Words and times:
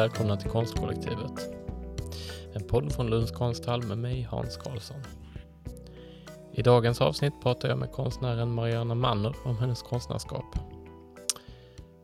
Välkomna 0.00 0.36
till 0.36 0.50
Konstkollektivet. 0.50 1.50
En 2.52 2.66
podd 2.66 2.92
från 2.92 3.10
Lunds 3.10 3.32
konsthall 3.32 3.82
med 3.82 3.98
mig 3.98 4.22
Hans 4.22 4.56
Karlsson. 4.56 5.02
I 6.52 6.62
dagens 6.62 7.00
avsnitt 7.00 7.32
pratar 7.42 7.68
jag 7.68 7.78
med 7.78 7.92
konstnären 7.92 8.54
Mariana 8.54 8.94
Manner 8.94 9.34
om 9.44 9.58
hennes 9.58 9.82
konstnärskap. 9.82 10.44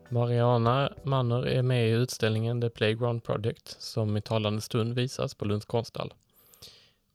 Mariana 0.09 0.93
Manner 1.03 1.47
är 1.47 1.61
med 1.61 1.89
i 1.89 1.91
utställningen 1.91 2.61
The 2.61 2.69
Playground 2.69 3.23
Project 3.23 3.81
som 3.81 4.17
i 4.17 4.21
talande 4.21 4.61
stund 4.61 4.93
visas 4.93 5.35
på 5.35 5.45
Lunds 5.45 5.65
konsthall. 5.65 6.13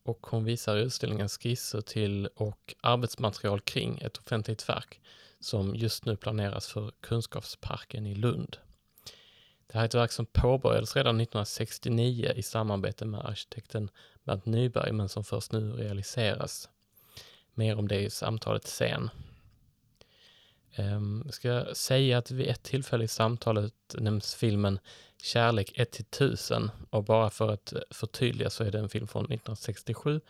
Och 0.05 0.27
hon 0.31 0.45
visar 0.45 0.77
i 0.77 0.81
utställningen 0.81 1.29
skisser 1.29 1.81
till 1.81 2.27
och 2.27 2.75
arbetsmaterial 2.81 3.61
kring 3.61 3.99
ett 3.99 4.19
offentligt 4.19 4.69
verk 4.69 5.01
som 5.41 5.75
just 5.75 6.05
nu 6.05 6.17
planeras 6.17 6.67
för 6.67 6.93
Kunskapsparken 7.01 8.07
i 8.07 8.15
Lund. 8.15 8.57
Det 9.67 9.75
här 9.75 9.81
är 9.81 9.85
ett 9.85 9.95
verk 9.95 10.13
som 10.13 10.27
påbörjades 10.27 10.97
redan 10.97 11.21
1969 11.21 12.33
i 12.37 12.43
samarbete 12.43 13.05
med 13.05 13.21
arkitekten 13.21 13.91
Bernt 14.25 14.47
Nyberg 14.47 14.93
men 14.93 15.09
som 15.09 15.25
först 15.25 15.53
nu 15.53 15.73
realiseras. 15.73 16.69
Mer 17.55 17.79
om 17.79 17.89
det 17.89 18.01
i 18.01 18.11
samtalet 18.11 18.67
sen. 18.67 19.11
Ehm, 20.75 21.23
jag 21.25 21.35
ska 21.35 21.65
säga 21.75 22.19
att 22.19 22.31
vid 22.31 22.47
ett 22.47 22.63
tillfälle 22.63 23.05
i 23.05 23.09
samtalet 23.09 23.75
nämns 23.95 24.35
filmen 24.35 24.79
Kärlek 25.23 25.73
1 25.75 25.91
till 25.91 26.05
1000 26.05 26.71
och 26.91 27.05
bara 27.05 27.31
för 27.31 27.49
att 27.49 27.73
förtydliga 27.91 28.51
så 28.51 28.65
är 28.65 28.71
det 28.71 28.79
en 28.79 28.89
film 28.89 29.07
från 29.07 29.25
1967 29.25 30.21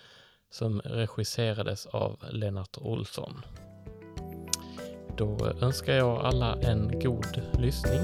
som 0.51 0.81
regisserades 0.81 1.87
av 1.87 2.25
Lennart 2.31 2.79
Olsson. 2.79 3.43
Då 5.17 5.47
önskar 5.61 5.93
jag 5.93 6.25
alla 6.25 6.57
en 6.57 7.01
god 7.01 7.43
lyssning. 7.59 8.01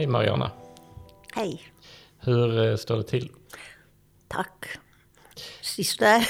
Hej 0.00 0.06
Mariana! 0.06 0.50
Hej! 1.34 1.62
Hur 2.18 2.58
eh, 2.58 2.76
står 2.76 2.96
det 2.96 3.02
till? 3.02 3.30
Tack! 4.28 4.66
Sisådär. 5.62 6.28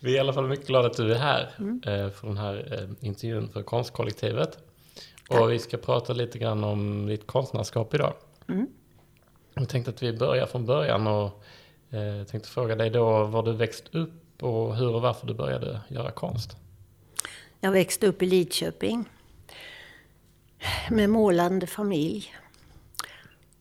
Vi 0.00 0.12
är 0.12 0.16
i 0.16 0.18
alla 0.18 0.32
fall 0.32 0.48
mycket 0.48 0.66
glada 0.66 0.88
att 0.88 0.96
du 0.96 1.12
är 1.12 1.18
här 1.18 1.54
mm. 1.58 1.80
för 2.12 2.26
den 2.26 2.36
här 2.36 2.72
eh, 2.72 3.06
intervjun 3.08 3.48
för 3.48 3.62
Konstkollektivet. 3.62 4.58
Tack. 5.28 5.40
Och 5.40 5.52
vi 5.52 5.58
ska 5.58 5.76
prata 5.76 6.12
lite 6.12 6.38
grann 6.38 6.64
om 6.64 7.06
ditt 7.06 7.26
konstnärskap 7.26 7.94
idag. 7.94 8.14
Mm. 8.48 8.66
Jag 9.54 9.68
tänkte 9.68 9.90
att 9.90 10.02
vi 10.02 10.12
börjar 10.12 10.46
från 10.46 10.66
början 10.66 11.06
och 11.06 11.44
Eh, 11.96 12.16
jag 12.16 12.28
tänkte 12.28 12.50
fråga 12.50 12.76
dig 12.76 12.90
då 12.90 13.24
var 13.24 13.42
du 13.42 13.52
växt 13.52 13.94
upp 13.94 14.42
och 14.42 14.76
hur 14.76 14.94
och 14.94 15.02
varför 15.02 15.26
du 15.26 15.34
började 15.34 15.80
göra 15.88 16.10
konst. 16.10 16.56
Jag 17.60 17.72
växte 17.72 18.06
upp 18.06 18.22
i 18.22 18.26
Lidköping 18.26 19.04
med 20.90 21.10
målande 21.10 21.66
familj. 21.66 22.34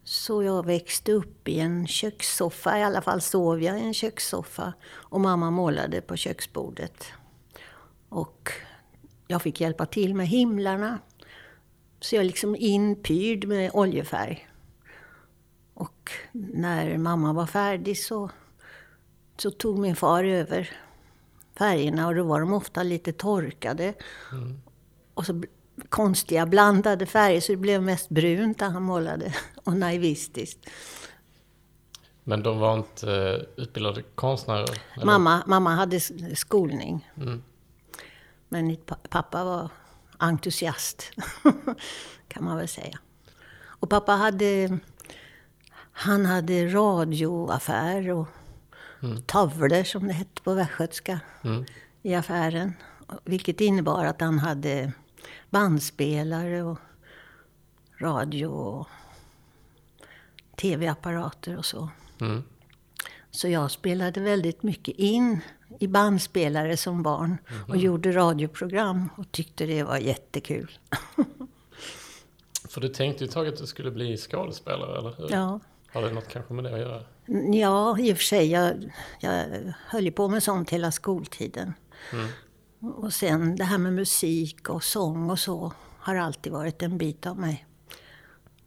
Så 0.03 0.43
jag 0.43 0.65
växte 0.65 1.11
upp 1.11 1.47
i 1.47 1.59
en 1.59 1.87
kökssoffa, 1.87 2.79
i 2.79 2.83
alla 2.83 3.01
fall 3.01 3.21
sov 3.21 3.63
jag 3.63 3.79
i 3.79 3.81
en 3.81 3.93
kökssoffa. 3.93 4.73
Och 4.87 5.21
mamma 5.21 5.51
målade 5.51 6.01
på 6.01 6.15
köksbordet. 6.15 7.05
Och 8.09 8.51
jag 9.27 9.41
fick 9.41 9.61
hjälpa 9.61 9.85
till 9.85 10.15
med 10.15 10.27
himlarna. 10.27 10.99
Så 11.99 12.15
jag 12.15 12.21
är 12.21 12.25
liksom 12.25 12.55
inpyrd 12.55 13.47
med 13.47 13.71
oljefärg. 13.73 14.47
Och 15.75 16.11
när 16.31 16.97
mamma 16.97 17.33
var 17.33 17.45
färdig 17.45 17.97
så, 17.97 18.29
så 19.37 19.51
tog 19.51 19.79
min 19.79 19.95
far 19.95 20.23
över 20.23 20.71
färgerna 21.57 22.07
och 22.07 22.15
då 22.15 22.23
var 22.23 22.39
de 22.39 22.53
ofta 22.53 22.83
lite 22.83 23.13
torkade. 23.13 23.93
Mm. 24.31 24.61
Och 25.13 25.25
så 25.25 25.43
konstiga 25.89 26.45
blandade 26.45 27.05
färger 27.05 27.41
så 27.41 27.51
det 27.51 27.57
blev 27.57 27.83
mest 27.83 28.09
brunt 28.09 28.59
när 28.59 28.69
han 28.69 28.83
målade 28.83 29.33
och 29.63 29.77
naivistiskt. 29.77 30.69
Men 32.23 32.43
de 32.43 32.59
var 32.59 32.77
inte 32.77 33.07
uh, 33.07 33.63
utbildade 33.63 34.01
konstnärer? 34.01 34.81
Mamma, 35.03 35.43
mamma 35.47 35.75
hade 35.75 35.99
skolning. 36.35 37.11
Mm. 37.17 37.43
Men 38.49 38.77
pappa 39.09 39.43
var 39.43 39.69
entusiast, 40.17 41.11
kan 42.27 42.43
man 42.43 42.57
väl 42.57 42.67
säga. 42.67 42.99
Och 43.57 43.89
pappa 43.89 44.11
hade, 44.11 44.79
han 45.97 46.25
hade 46.25 46.67
radioaffär 46.67 48.11
och 48.11 48.27
mm. 49.03 49.21
tavlor, 49.21 49.83
som 49.83 50.07
det 50.07 50.13
hette 50.13 50.41
på 50.41 50.53
västgötska, 50.53 51.19
mm. 51.43 51.65
i 52.01 52.15
affären. 52.15 52.73
Vilket 53.23 53.61
innebar 53.61 54.05
att 54.05 54.21
han 54.21 54.39
hade 54.39 54.91
bandspelare 55.49 56.63
och 56.63 56.79
radio 58.01 58.45
och 58.45 58.87
tv-apparater 60.55 61.57
och 61.57 61.65
så. 61.65 61.89
Mm. 62.21 62.43
Så 63.31 63.47
jag 63.47 63.71
spelade 63.71 64.19
väldigt 64.19 64.63
mycket 64.63 64.95
in 64.97 65.39
i 65.79 65.87
bandspelare 65.87 66.77
som 66.77 67.03
barn 67.03 67.37
mm. 67.47 67.69
och 67.69 67.77
gjorde 67.77 68.11
radioprogram 68.11 69.09
och 69.17 69.31
tyckte 69.31 69.65
det 69.65 69.83
var 69.83 69.97
jättekul. 69.97 70.71
För 72.69 72.81
du 72.81 72.89
tänkte 72.89 73.23
ju 73.23 73.29
tag 73.29 73.47
att 73.47 73.57
du 73.57 73.67
skulle 73.67 73.91
bli 73.91 74.17
skådespelare, 74.17 74.99
eller 74.99 75.15
hur? 75.17 75.31
Ja. 75.31 75.59
Har 75.95 76.01
det 76.01 76.11
något 76.11 76.27
kanske 76.27 76.53
med 76.53 76.63
det 76.63 76.73
att 76.73 76.79
göra? 76.79 77.03
Ja, 77.53 77.99
i 77.99 78.13
och 78.13 78.17
för 78.17 78.23
sig. 78.23 78.51
Jag, 78.51 78.91
jag 79.19 79.45
höll 79.87 80.05
ju 80.05 80.11
på 80.11 80.27
med 80.27 80.43
sånt 80.43 80.69
hela 80.69 80.91
skoltiden. 80.91 81.73
Mm. 82.13 82.27
Och 82.95 83.13
sen 83.13 83.55
det 83.55 83.63
här 83.63 83.77
med 83.77 83.93
musik 83.93 84.69
och 84.69 84.83
sång 84.83 85.29
och 85.29 85.39
så 85.39 85.73
har 85.99 86.15
alltid 86.15 86.51
varit 86.51 86.81
en 86.81 86.97
bit 86.97 87.25
av 87.25 87.39
mig. 87.39 87.65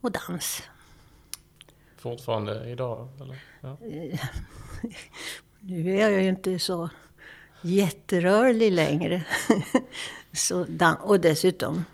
Och 0.01 0.11
dans. 0.11 0.63
Fortfarande 1.97 2.69
idag? 2.69 3.09
Eller? 3.21 3.43
Ja. 3.61 3.77
nu 5.59 5.95
är 5.95 6.09
jag 6.09 6.23
ju 6.23 6.29
inte 6.29 6.59
så 6.59 6.89
jätterörlig 7.61 8.71
längre. 8.71 9.25
så, 10.33 10.65
och 11.01 11.19
dessutom, 11.19 11.85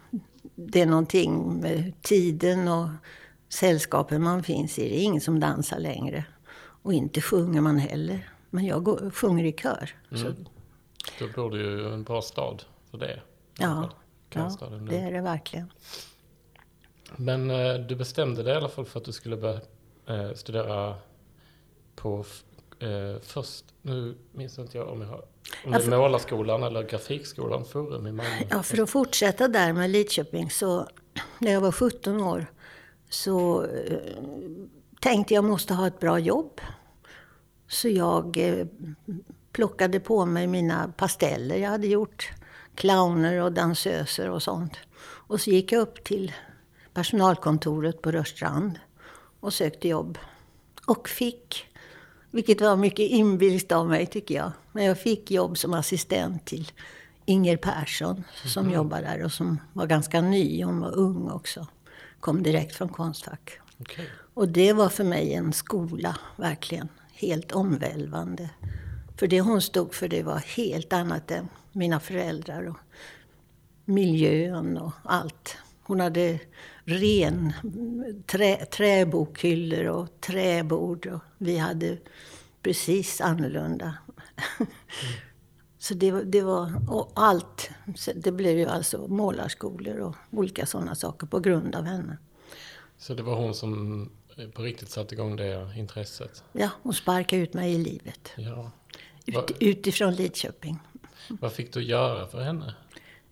det 0.56 0.82
är 0.82 0.86
någonting 0.86 1.60
med 1.62 2.02
tiden 2.02 2.68
och 2.68 2.90
sällskapen 3.56 4.24
man 4.24 4.44
finns 4.44 4.80
i. 4.80 4.90
Det 4.90 4.96
är 4.96 5.04
ingen 5.04 5.22
som 5.22 5.40
dansar 5.40 5.80
längre. 5.80 6.26
Och 6.82 6.94
inte 6.94 7.22
sjunger 7.22 7.62
man 7.62 7.78
heller. 7.78 8.30
Men 8.50 8.66
jag 8.66 8.84
går, 8.84 9.12
sjunger 9.12 9.44
i 9.44 9.52
kör. 9.52 9.90
Mm. 10.12 10.24
Så 10.24 10.34
då 11.20 11.28
bor 11.36 11.52
du 11.52 11.62
ju 11.62 11.94
en 11.94 12.04
bra 12.04 12.22
stad 12.22 12.64
för 12.92 12.98
det. 12.98 13.22
Ja, 13.58 13.90
ja 14.34 14.58
det 14.90 14.98
är 14.98 15.12
det 15.12 15.22
verkligen. 15.22 15.72
Men 17.16 17.52
eh, 17.52 17.74
du 17.74 17.96
bestämde 17.96 18.44
dig 18.44 18.54
i 18.54 18.58
alla 18.58 18.70
fall 18.70 18.86
för 18.86 19.00
att 19.00 19.06
du 19.06 19.12
skulle 19.12 19.38
börja 19.38 19.62
eh, 20.08 20.34
studera 20.36 20.96
på 21.96 22.26
eh, 22.80 23.22
först, 23.22 23.66
nu 23.82 24.16
minns 24.32 24.60
inte 24.60 24.78
jag 24.78 24.90
om 24.90 25.02
jag 25.02 25.08
har 25.08 25.26
om 25.66 25.72
det 25.72 25.86
är 25.86 25.90
Målarskolan 25.90 26.64
eller 26.64 26.84
Grafikskolan 26.84 27.66
Forum 27.66 28.08
i 28.08 28.12
Malmö. 28.12 28.32
Ja, 28.50 28.64
för 28.64 28.82
att 28.82 28.90
fortsätta 28.90 29.48
där 29.48 29.74
med 29.74 29.90
Lidköping 29.90 30.50
så 30.50 30.88
när 31.40 31.52
jag 31.52 31.62
var 31.62 31.72
17 31.72 32.22
år 32.22 32.48
så 33.16 33.64
eh, 33.64 34.00
tänkte 35.00 35.34
jag 35.34 35.44
måste 35.44 35.74
ha 35.74 35.88
ett 35.88 36.00
bra 36.00 36.20
jobb. 36.20 36.62
Så 37.68 37.90
jag 37.90 38.38
eh, 38.38 38.68
plockade 39.52 40.00
på 40.00 40.26
mig 40.26 40.48
mina 40.48 40.94
pasteller 40.98 41.56
jag 41.56 41.70
hade 41.70 41.88
gjort. 41.88 42.32
Clowner 42.76 43.42
och 43.42 43.52
dansöser 43.52 44.30
och 44.30 44.44
sånt. 44.44 44.74
Och 45.02 45.42
så 45.42 45.50
gick 45.50 45.72
jag 45.72 45.82
upp 45.82 46.04
till 46.04 46.34
personalkontoret 46.94 48.02
på 48.02 48.12
Rörstrand 48.12 48.80
och 49.40 49.54
sökte 49.54 49.88
jobb. 49.88 50.18
Och 50.88 51.10
fick, 51.10 51.66
vilket 52.32 52.62
var 52.62 52.76
mycket 52.76 53.10
inbilskt 53.10 53.72
av 53.72 53.90
mig 53.90 54.06
tycker 54.06 54.36
jag, 54.36 54.52
men 54.72 54.86
jag 54.86 55.00
fick 55.00 55.32
jobb 55.32 55.58
som 55.58 55.74
assistent 55.74 56.46
till 56.46 56.72
Inger 57.26 57.58
Persson 57.58 58.24
som 58.46 58.64
mm. 58.66 58.76
jobbar 58.76 59.02
där 59.02 59.24
och 59.24 59.32
som 59.32 59.60
var 59.74 59.88
ganska 59.88 60.22
ny. 60.22 60.64
Hon 60.64 60.80
var 60.80 60.96
ung 60.96 61.32
också. 61.32 61.68
Kom 62.26 62.44
direkt 62.44 62.76
från 62.76 62.90
Konstfack. 62.90 63.60
Okay. 63.80 64.06
Och 64.34 64.48
det 64.48 64.74
var 64.74 64.90
för 64.90 65.04
mig 65.04 65.34
en 65.34 65.54
skola, 65.54 66.18
verkligen. 66.36 66.88
Helt 67.14 67.52
omvälvande. 67.52 68.50
För 69.18 69.28
det 69.28 69.42
hon 69.42 69.62
stod 69.62 69.94
för 69.94 70.08
det 70.08 70.24
var 70.24 70.38
helt 70.38 70.94
annat 70.94 71.32
än 71.32 71.48
mina 71.72 72.00
föräldrar 72.00 72.68
och 72.68 72.78
miljön 73.86 74.78
och 74.78 74.92
allt. 75.04 75.58
Hon 75.84 76.00
hade 76.00 76.40
ren 76.84 77.54
trä, 78.26 78.66
träbokhyllor 78.66 79.86
och 79.86 80.22
träbord 80.22 81.08
och 81.08 81.22
vi 81.38 81.58
hade 81.58 81.98
precis 82.62 83.22
annorlunda. 83.22 83.94
Mm. 84.60 84.72
Så 85.88 85.94
det, 85.94 86.12
det 86.24 86.42
var, 86.42 86.72
och 86.90 87.12
allt, 87.16 87.70
det 88.16 88.32
blev 88.32 88.58
ju 88.58 88.66
alltså 88.66 89.08
målarskolor 89.08 89.98
och 90.00 90.16
olika 90.32 90.66
sådana 90.66 90.96
saker 90.96 91.28
på 91.28 91.40
grund 91.40 91.76
av 91.76 91.84
henne. 91.84 92.18
Så 92.98 93.14
det 93.14 93.24
var 93.24 93.36
hon 93.36 93.54
som 93.54 94.10
på 94.54 94.62
riktigt 94.62 94.90
satte 94.90 95.16
igång 95.16 95.36
det 95.36 95.74
intresset? 95.78 96.44
Ja, 96.52 96.70
hon 96.84 96.94
sparkade 96.94 97.42
ut 97.42 97.54
mig 97.54 97.74
i 97.74 97.78
livet. 97.78 98.32
Ja. 98.36 98.72
Ut, 99.26 99.52
utifrån 99.60 100.14
Lidköping. 100.16 100.80
Vad 101.30 101.54
fick 101.54 101.74
du 101.74 101.84
göra 101.84 102.28
för 102.28 102.42
henne? 102.42 102.76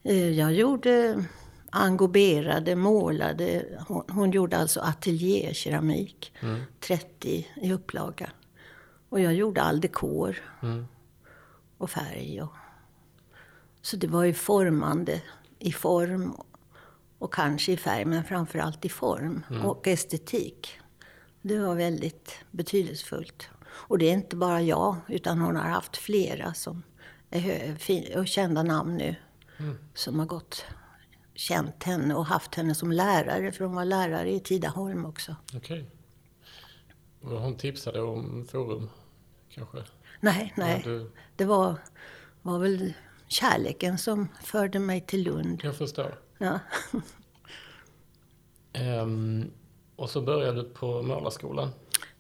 Eh, 0.04 0.30
Jag 0.30 0.54
gjorde 0.54 1.24
engoberade, 1.70 2.76
målade. 2.76 3.66
Hon, 3.88 4.04
hon 4.10 4.32
gjorde 4.32 4.58
alltså 4.58 4.80
ateljékeramik. 4.80 6.34
30 6.80 7.48
i 7.62 7.74
upplaga. 7.74 8.30
Och 9.10 9.20
jag 9.20 9.34
gjorde 9.34 9.62
all 9.62 9.82
dekor 9.82 10.38
Mm. 10.62 10.86
Och 11.84 11.90
färg. 11.90 12.42
Och, 12.42 12.54
så 13.82 13.98
det 13.98 14.08
var 14.08 14.24
ju 14.24 14.34
formande 14.34 15.22
i 15.60 15.72
form 15.72 16.36
och 17.20 17.34
kanske 17.34 17.72
i 17.72 17.78
färg, 17.78 18.06
men 18.06 18.24
framför 18.24 18.60
allt 18.60 18.86
i 18.86 18.90
form 18.90 19.44
och 19.64 19.88
estetik. 19.88 20.80
Det 21.42 21.60
var 21.60 21.76
väldigt 21.76 22.36
betydelsefullt. 22.52 23.50
Och 23.66 23.98
det 23.98 24.06
är 24.06 24.14
inte 24.14 24.36
bara 24.36 24.62
jag, 24.62 24.96
utan 25.08 25.42
hon 25.42 25.56
har 25.56 25.70
haft 25.70 25.98
flera 25.98 26.54
som 26.54 26.84
är 27.30 28.18
och 28.18 28.28
kända 28.28 28.64
namn 28.64 28.98
nu. 28.98 29.16
Som 29.94 30.20
har 30.20 30.26
gått, 30.26 30.66
känt 31.34 31.84
henne 31.84 32.16
och 32.16 32.26
haft 32.26 32.56
henne 32.56 32.76
som 32.76 32.92
lärare, 32.92 33.52
för 33.52 33.66
hon 33.66 33.76
var 33.76 33.86
lärare 33.86 34.32
i 34.32 34.40
Tidaholm 34.40 35.06
också. 35.06 35.36
Okej. 35.56 35.86
Och 37.22 37.42
hon 37.42 37.58
tipsade 37.58 38.02
om 38.02 38.48
forum, 38.52 38.90
kanske? 39.50 39.84
Nej, 40.24 40.54
nej. 40.58 40.82
Ja, 40.86 40.92
du, 40.92 41.12
Det 41.36 41.46
var, 41.46 41.76
var 42.42 42.60
väl 42.60 42.94
kärleken 43.28 43.98
som 43.98 44.28
förde 44.44 44.80
mig 44.80 45.02
till 45.02 45.24
Lund. 45.24 45.62
jag 45.64 45.76
förstår. 45.76 46.20
Ja. 46.38 46.60
Ehm, 48.74 49.52
och 49.96 50.10
så 50.10 50.22
började 50.22 50.64
du 50.64 50.70
på 50.70 51.02
målarskolan 51.02 51.70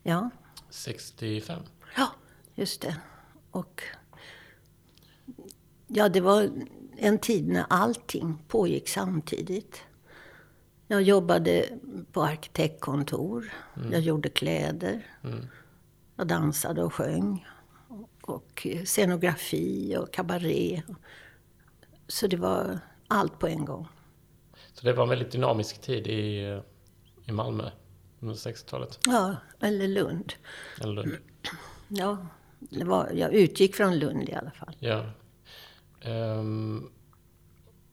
ja. 0.04 0.30
65. 0.70 1.60
Ja, 1.98 2.08
just 2.56 2.82
det. 2.82 2.96
Och 3.52 3.84
ja, 5.88 6.10
det 6.10 6.22
var 6.22 6.50
en 6.98 7.20
tid 7.20 7.48
när 7.48 7.66
allting 7.70 8.38
pågick 8.48 8.90
samtidigt. 8.90 9.82
Jag 10.88 11.02
jobbade 11.02 11.66
på 12.12 12.24
arkitektkontor. 12.24 13.54
Jag 13.92 14.02
gjorde 14.02 14.30
kläder. 14.30 15.08
Mm. 15.24 15.48
Jag 16.16 16.28
dansade 16.28 16.84
och 16.84 16.94
sjöng. 16.94 17.46
Och 18.28 18.68
scenografi 18.86 19.98
och 19.98 20.14
kabaré. 20.14 20.81
Så 22.08 22.28
det 22.28 22.38
var 22.38 22.80
allt 23.08 23.40
på 23.40 23.48
en 23.48 23.66
gång. 23.66 23.88
Så 24.74 24.86
det 24.86 24.94
var 24.94 25.04
en 25.04 25.10
väldigt 25.10 25.31
dynamisk 25.31 25.81
tid 25.81 26.08
i, 26.08 26.62
i 27.25 27.31
Malmö 27.31 27.70
under 28.20 28.36
60-talet. 28.36 29.00
Ja, 29.06 29.36
eller 29.60 29.88
Lund. 29.88 30.34
Eller 30.81 30.94
Lund. 30.94 31.18
Ja, 31.88 32.18
det 32.60 32.84
var, 32.84 33.10
jag 33.14 33.34
utgick 33.34 33.75
från 33.75 34.00
Lund 34.00 34.30
i 34.30 34.34
alla 34.34 34.52
fall. 34.52 34.75
Ja. 34.80 35.06
Ehm, 36.02 36.90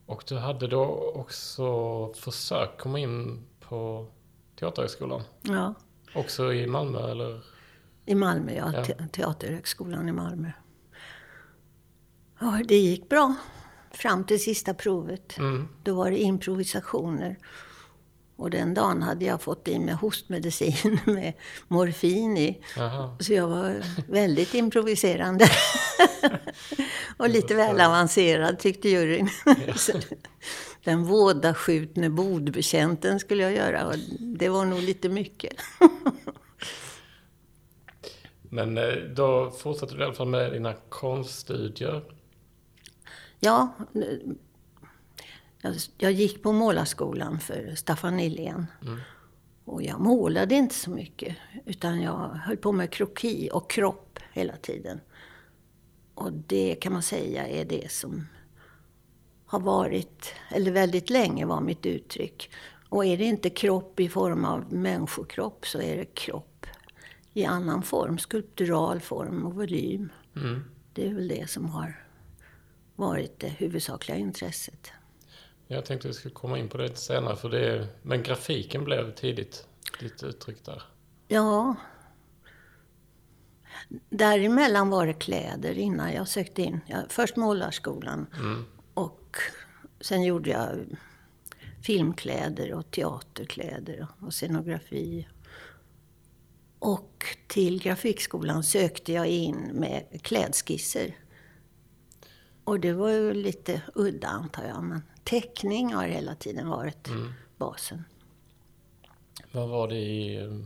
och 0.06 0.25
du 0.29 0.38
hade 0.38 0.67
då 0.67 1.12
också 1.15 2.12
försökt 2.15 2.81
komma 2.81 2.99
in 2.99 3.47
på 3.61 4.06
Teaterhögskolan. 4.59 5.23
Ja. 5.43 5.75
Också 6.15 6.53
i 6.53 6.67
Malmö 6.67 7.11
eller? 7.11 7.41
I 8.06 8.14
Malmö, 8.14 8.52
ja. 8.52 8.73
Ja. 8.75 8.85
Te- 8.85 9.08
Teaterhögskolan 9.12 10.08
i 10.08 10.12
Malmö. 10.12 10.50
Ja, 12.41 12.61
det 12.69 12.76
gick 12.76 13.08
bra. 13.08 13.35
Fram 13.93 14.25
till 14.25 14.43
sista 14.43 14.75
provet. 14.75 15.38
Mm. 15.38 15.69
Då 15.82 15.94
var 15.94 16.11
det 16.11 16.19
improvisationer. 16.19 17.38
Och 18.37 18.50
den 18.50 18.75
dagen 18.75 19.02
hade 19.02 19.25
jag 19.25 19.43
fått 19.43 19.69
i 19.69 19.79
mig 19.79 19.94
hostmedicin 19.94 21.00
med 21.06 21.32
morfin 21.69 22.37
i. 22.37 22.62
Aha. 22.79 23.17
Så 23.20 23.32
jag 23.32 23.49
var 23.49 23.82
väldigt 24.08 24.55
improviserande. 24.55 25.49
och 27.17 27.29
lite 27.29 27.55
väl 27.55 27.81
avancerad 27.81 28.58
tyckte 28.58 28.88
juryn. 28.88 29.29
Den 30.85 31.05
vådaskjutne 31.05 32.11
bodbetjänten 32.11 33.20
skulle 33.20 33.43
jag 33.43 33.53
göra. 33.55 33.87
Och 33.87 33.94
det 34.20 34.49
var 34.49 34.64
nog 34.64 34.81
lite 34.81 35.08
mycket. 35.08 35.53
Men 38.50 38.79
eh, 38.79 38.94
då 38.94 39.50
fortsatte 39.50 39.94
du 39.94 40.00
i 40.00 40.05
alla 40.05 40.14
fall 40.14 40.29
med 40.29 40.52
dina 40.52 40.75
konststudier. 40.88 42.02
Ja, 43.41 43.73
jag, 45.99 46.12
gick 46.12 46.43
på 46.43 46.52
målarskolan 46.52 47.41
för 47.41 47.75
Staffan 47.75 48.17
Nylén. 48.17 48.67
Och 49.64 49.82
jag 49.82 50.00
målade 50.00 50.55
inte 50.55 50.75
så 50.75 50.91
mycket, 50.91 51.37
utan 51.67 52.02
jag 52.02 52.29
höll 52.29 52.56
på 52.56 52.73
med 52.73 52.91
kroki 52.91 53.50
och 53.52 53.70
kropp 53.70 54.19
hela 54.32 54.56
tiden. 54.56 55.00
Och 56.14 56.32
det 56.32 56.75
kan 56.75 56.93
man 56.93 57.03
säga 57.03 57.49
är 57.49 57.64
det 57.64 57.93
som 57.93 58.26
har 59.46 59.61
varit, 59.61 60.35
eller 60.50 60.70
väldigt 60.70 61.11
länge 61.11 61.46
var 61.46 61.61
mitt 61.61 61.87
uttryck. 61.87 62.50
Och 62.88 63.05
är 63.05 63.17
det 63.17 63.25
inte 63.25 63.50
kropp 63.50 64.00
i 64.00 64.08
form 64.08 64.44
av 64.44 64.73
människokropp 64.73 65.67
så 65.67 65.81
är 65.81 65.96
det 65.96 66.05
kropp 66.05 66.50
i 67.32 67.44
annan 67.44 67.82
form, 67.82 68.19
skulptural 68.19 69.00
form 69.00 69.47
och 69.47 69.55
volym. 69.55 70.12
Mm. 70.37 70.65
Det 70.93 71.09
är 71.09 71.15
väl 71.15 71.29
det 71.29 71.50
som 71.50 71.71
har 71.71 72.06
varit 72.97 73.41
det 73.41 73.49
huvudsakliga 73.49 74.19
intresset. 74.19 74.93
Jag 75.67 75.85
tänkte 75.85 76.09
vi 76.09 76.15
skulle 76.15 76.35
komma 76.35 76.59
in 76.59 76.69
på 76.69 76.77
det 76.77 76.82
lite 76.82 77.00
senare. 77.00 77.37
För 77.37 77.49
det, 77.49 77.88
men 78.03 78.23
grafiken 78.23 78.85
blev 78.85 79.15
tidigt 79.15 79.67
ditt 80.00 80.23
uttryck 80.23 80.65
där. 80.65 80.82
Ja. 81.29 81.75
Däremellan 84.11 84.91
var 84.91 85.06
det 85.06 85.12
kläder 85.12 85.79
innan 85.79 86.12
jag 86.12 86.29
sökte 86.29 86.62
in. 86.62 86.81
Jag, 86.87 87.05
först 87.09 87.37
målarskolan 87.37 88.27
och 88.94 89.37
sen 90.00 90.23
gjorde 90.23 90.50
jag 90.50 90.79
filmkläder 91.82 92.73
och 92.73 92.91
teaterkläder 92.91 94.06
och 94.21 94.35
scenografi. 94.35 95.29
Och 96.82 97.25
till 97.49 97.82
grafikskolan 97.82 98.62
sökte 98.65 99.12
jag 99.12 99.27
in 99.27 99.56
med 99.75 100.23
klädskisser. 100.23 101.17
Och 102.65 102.81
det 102.81 102.93
var 102.93 103.10
ju 103.10 103.34
lite 103.34 103.82
udda 103.94 104.29
antar 104.29 104.65
jag, 104.65 104.82
men 104.82 105.03
teckning 105.25 105.94
har 105.94 106.05
hela 106.08 106.34
tiden 106.34 106.69
varit 106.69 107.08
basen. 107.56 108.05
Vad 109.53 109.69
var 109.69 109.89
det 109.89 109.96
i... 109.99 110.37
eh, 110.37 110.58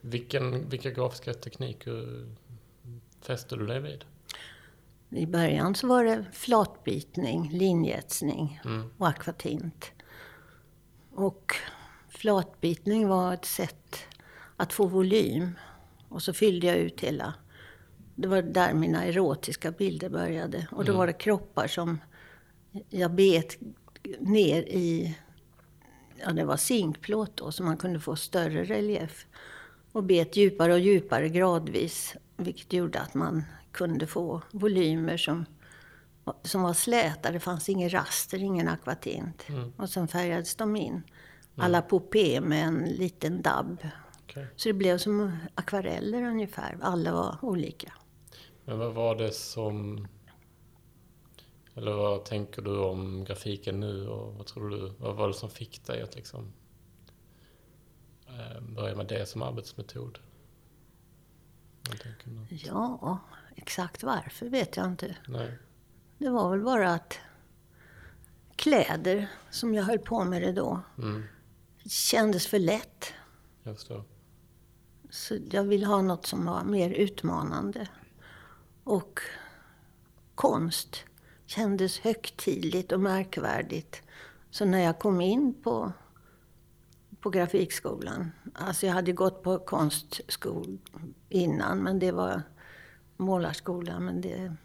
Vilken, 0.00 0.68
vilka 0.68 0.90
grafiska 0.90 1.34
tekniker 1.34 2.26
fäste 3.20 3.56
du 3.56 3.66
dig 3.66 3.80
vid? 3.80 4.04
I 5.10 5.26
början 5.26 5.74
så 5.74 5.86
var 5.86 6.04
det 6.04 6.24
flatbitning, 6.32 7.48
linjetsning 7.52 8.60
Mm. 8.64 8.90
och 8.98 9.08
akvatint. 9.08 9.92
Och 11.14 11.52
flatbitning 12.08 13.08
var 13.08 13.34
ett 13.34 13.44
sätt 13.44 13.98
att 14.56 14.72
få 14.72 14.86
volym. 14.86 15.58
Och 16.08 16.22
så 16.22 16.32
fyllde 16.32 16.66
jag 16.66 16.76
ut 16.76 17.00
hela... 17.00 17.34
Det 18.16 18.28
var 18.28 18.42
där 18.42 18.74
mina 18.74 19.04
erotiska 19.04 19.70
bilder 19.70 20.08
började. 20.08 20.66
Och 20.70 20.84
då 20.84 20.96
var 20.96 21.06
det 21.06 21.12
kroppar 21.12 21.66
som 21.66 21.98
jag 22.90 23.14
bet 23.14 23.58
ner 24.18 24.62
i... 24.62 25.18
Ja, 26.16 26.32
det 26.32 26.44
var 26.44 26.56
zinkplåt 26.56 27.36
då, 27.36 27.52
så 27.52 27.62
man 27.62 27.76
kunde 27.76 28.00
få 28.00 28.16
större 28.16 28.64
relief. 28.64 29.26
Och 29.92 30.04
bet 30.04 30.36
djupare 30.36 30.72
och 30.72 30.80
djupare 30.80 31.28
gradvis. 31.28 32.16
Vilket 32.36 32.72
gjorde 32.72 33.00
att 33.00 33.14
man 33.14 33.44
kunde 33.72 34.06
få 34.06 34.42
volymer 34.52 35.16
som, 35.16 35.44
som 36.42 36.62
var 36.62 36.72
släta. 36.72 37.30
Det 37.30 37.40
fanns 37.40 37.68
ingen 37.68 37.90
raster, 37.90 38.42
ingen 38.42 38.68
akvatint. 38.68 39.46
Och 39.76 39.90
sen 39.90 40.08
färgades 40.08 40.54
de 40.56 40.76
in. 40.76 41.02
Alla 41.56 41.82
popé 41.82 42.40
med 42.40 42.64
en 42.64 42.84
liten 42.84 43.42
dabb. 43.42 43.88
Okej. 44.34 44.46
Så 44.56 44.68
det 44.68 44.72
blev 44.72 44.98
som 44.98 45.36
akvareller 45.54 46.22
ungefär. 46.22 46.78
Alla 46.82 47.12
var 47.12 47.38
olika. 47.42 47.92
Men 48.64 48.78
vad 48.78 48.94
var 48.94 49.14
det 49.16 49.32
som... 49.32 50.08
Eller 51.74 51.92
vad 51.92 52.24
tänker 52.24 52.62
du 52.62 52.78
om 52.78 53.24
grafiken 53.24 53.80
nu 53.80 54.08
och 54.08 54.34
vad 54.34 54.46
tror 54.46 54.70
du? 54.70 54.92
Vad 54.98 55.16
var 55.16 55.28
det 55.28 55.34
som 55.34 55.50
fick 55.50 55.86
dig 55.86 56.02
att 56.02 56.14
liksom 56.16 56.52
eh, 58.26 58.60
börja 58.60 58.96
med 58.96 59.06
det 59.06 59.26
som 59.26 59.42
arbetsmetod? 59.42 60.18
Ja, 62.50 63.18
exakt 63.56 64.02
varför 64.02 64.48
vet 64.48 64.76
jag 64.76 64.86
inte. 64.86 65.16
Nej. 65.28 65.58
Det 66.18 66.30
var 66.30 66.50
väl 66.50 66.60
bara 66.60 66.94
att 66.94 67.18
kläder, 68.56 69.28
som 69.50 69.74
jag 69.74 69.84
höll 69.84 69.98
på 69.98 70.24
med 70.24 70.42
det 70.42 70.52
då, 70.52 70.80
Mm, 70.98 71.22
kändes 71.86 72.46
för 72.46 72.58
lätt. 72.58 73.12
jag 73.62 73.74
förstår. 73.74 74.04
Så 75.14 75.38
jag 75.50 75.64
ville 75.64 75.86
ha 75.86 76.02
något 76.02 76.26
som 76.26 76.44
var 76.44 76.64
mer 76.64 76.90
utmanande. 76.90 77.88
Och 78.84 79.20
konst 80.34 81.04
kändes 81.46 81.98
högtidligt 81.98 82.92
och 82.92 83.00
märkvärdigt. 83.00 84.02
Så 84.50 84.64
när 84.64 84.78
jag 84.78 84.98
kom 84.98 85.20
in 85.20 85.54
på, 85.62 85.92
på 87.20 87.30
grafikskolan, 87.30 88.32
alltså 88.54 88.86
jag 88.86 88.92
hade 88.92 89.12
gått 89.12 89.42
på 89.42 89.58
konstskol 89.58 90.78
innan, 91.28 91.78
men 91.78 91.98
det 91.98 92.12
var 92.12 92.42
målarskola. 93.16 94.00
Men 94.00 94.20
det, 94.20 94.56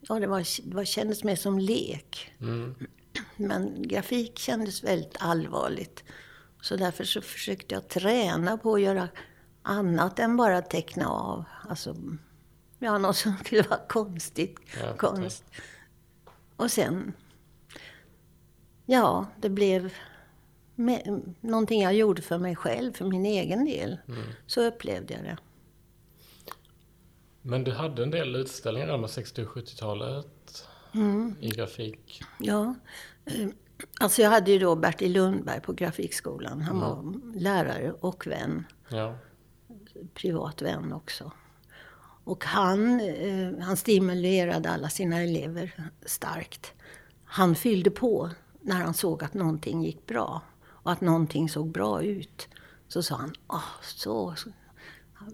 ja, 0.00 0.20
det, 0.20 0.26
var, 0.26 0.68
det 0.68 0.74
var, 0.74 0.84
kändes 0.84 1.24
mer 1.24 1.36
som 1.36 1.58
lek. 1.58 2.32
Mm. 2.40 2.74
Men 3.36 3.88
grafik 3.88 4.38
kändes 4.38 4.84
väldigt 4.84 5.16
allvarligt. 5.18 6.04
Så 6.66 6.76
därför 6.76 7.04
så 7.04 7.20
försökte 7.20 7.74
jag 7.74 7.88
träna 7.88 8.58
på 8.58 8.74
att 8.74 8.80
göra 8.80 9.08
annat 9.62 10.18
än 10.18 10.36
bara 10.36 10.62
teckna 10.62 11.08
av. 11.08 11.44
Alltså, 11.68 11.96
ja, 12.78 12.98
något 12.98 13.16
som 13.16 13.36
skulle 13.36 13.62
vara 13.62 13.80
konstigt. 13.88 14.60
Ja, 14.80 14.96
konst. 14.96 15.44
Och 16.56 16.70
sen, 16.70 17.12
ja, 18.86 19.26
det 19.40 19.48
blev 19.48 19.92
med, 20.74 21.22
någonting 21.40 21.82
jag 21.82 21.94
gjorde 21.94 22.22
för 22.22 22.38
mig 22.38 22.56
själv, 22.56 22.92
för 22.92 23.04
min 23.04 23.26
egen 23.26 23.64
del. 23.64 23.98
Mm. 24.08 24.22
Så 24.46 24.62
upplevde 24.62 25.14
jag 25.14 25.24
det. 25.24 25.36
Men 27.42 27.64
du 27.64 27.72
hade 27.72 28.02
en 28.02 28.10
del 28.10 28.36
utställningar 28.36 28.86
där 28.86 28.98
med 28.98 29.10
60 29.10 29.42
och 29.42 29.48
70-talet 29.48 30.68
i 31.40 31.48
grafik. 31.48 32.22
Ja. 32.38 32.74
Alltså 34.00 34.22
jag 34.22 34.30
hade 34.30 34.50
ju 34.50 34.58
då 34.58 34.76
Bertil 34.76 35.12
Lundberg 35.12 35.60
på 35.60 35.72
Grafikskolan. 35.72 36.60
Han 36.60 36.80
var 36.80 37.14
lärare 37.34 37.92
och 38.00 38.26
vän. 38.26 38.64
Ja. 38.88 39.18
privat 40.14 40.62
vän 40.62 40.92
också. 40.92 41.32
Och 42.24 42.44
han, 42.44 43.00
eh, 43.00 43.58
han 43.60 43.76
stimulerade 43.76 44.70
alla 44.70 44.88
sina 44.88 45.22
elever 45.22 45.90
starkt. 46.06 46.72
Han 47.24 47.54
fyllde 47.54 47.90
på 47.90 48.30
när 48.60 48.76
han 48.76 48.94
såg 48.94 49.24
att 49.24 49.34
någonting 49.34 49.84
gick 49.84 50.06
bra 50.06 50.42
och 50.66 50.92
att 50.92 51.00
någonting 51.00 51.48
såg 51.48 51.70
bra 51.70 52.02
ut. 52.02 52.48
Så 52.88 53.02
sa 53.02 53.16
han, 53.16 53.32
ah, 53.46 53.62
så. 53.82 54.34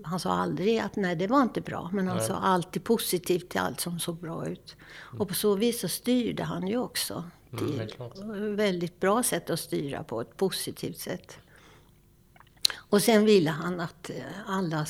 Han 0.02 0.20
sa 0.20 0.32
aldrig 0.32 0.78
att 0.78 0.96
nej, 0.96 1.16
det 1.16 1.26
var 1.26 1.42
inte 1.42 1.60
bra, 1.60 1.90
men 1.92 2.08
han 2.08 2.16
Nej. 2.16 2.26
sa 2.26 2.34
alltid 2.34 2.84
positivt 2.84 3.48
till 3.48 3.60
allt 3.60 3.80
som 3.80 3.98
såg 3.98 4.16
bra 4.16 4.48
ut. 4.48 4.76
Och 5.18 5.28
på 5.28 5.34
så 5.34 5.54
vis 5.54 5.80
så 5.80 5.88
styrde 5.88 6.42
han 6.42 6.68
ju 6.68 6.78
också. 6.78 7.24
Mm, 7.52 7.66
till 7.66 7.78
det 7.78 7.86
klart. 7.86 8.18
ett 8.18 8.58
väldigt 8.58 9.00
bra 9.00 9.22
sätt 9.22 9.50
att 9.50 9.60
styra 9.60 10.04
på, 10.04 10.20
ett 10.20 10.36
positivt 10.36 10.98
sätt. 10.98 11.38
Och 12.74 13.02
sen 13.02 13.24
ville 13.24 13.50
han 13.50 13.80
att 13.80 14.10
eh, 14.10 14.16
alla 14.46 14.86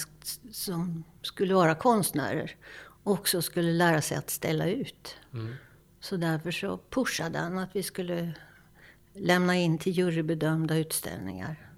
som 0.53 1.05
skulle 1.23 1.55
vara 1.55 1.75
konstnärer 1.75 2.57
också 3.03 3.43
skulle 3.43 3.73
lära 3.73 4.03
sig 4.03 4.17
att 4.17 4.31
ställa 4.31 4.67
ut. 4.67 5.17
Mm. 5.33 5.55
Så 6.01 6.17
därför 6.17 6.51
så 6.51 6.79
pushade 6.91 7.39
han 7.39 7.59
att 7.59 7.77
vi 7.77 7.83
skulle 7.83 8.35
lämna 9.15 9.57
in 9.57 9.79
till 9.79 9.93
jurybedömda 9.93 10.77
utställningar. 10.77 11.71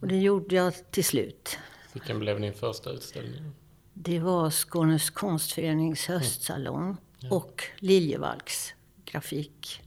Och 0.00 0.08
det 0.08 0.18
gjorde 0.18 0.54
jag 0.54 0.90
till 0.90 1.04
slut. 1.04 1.58
Vilken 1.92 2.18
blev 2.18 2.40
din 2.40 2.54
första 2.54 2.90
utställning? 2.90 3.52
Det 3.92 4.20
var 4.20 4.50
Skånes 4.50 5.10
konstförenings 5.10 6.06
höstsalong 6.06 6.96
och 7.30 7.64
Liljevalchs 7.78 8.74
grafik 9.14 9.82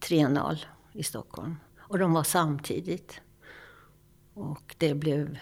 triennal 0.00 0.56
i 0.92 1.02
Stockholm. 1.02 1.56
Och 1.80 1.98
de 1.98 2.12
var 2.12 2.22
samtidigt. 2.22 3.20
Och 4.34 4.74
det 4.78 4.94
blev 4.94 5.38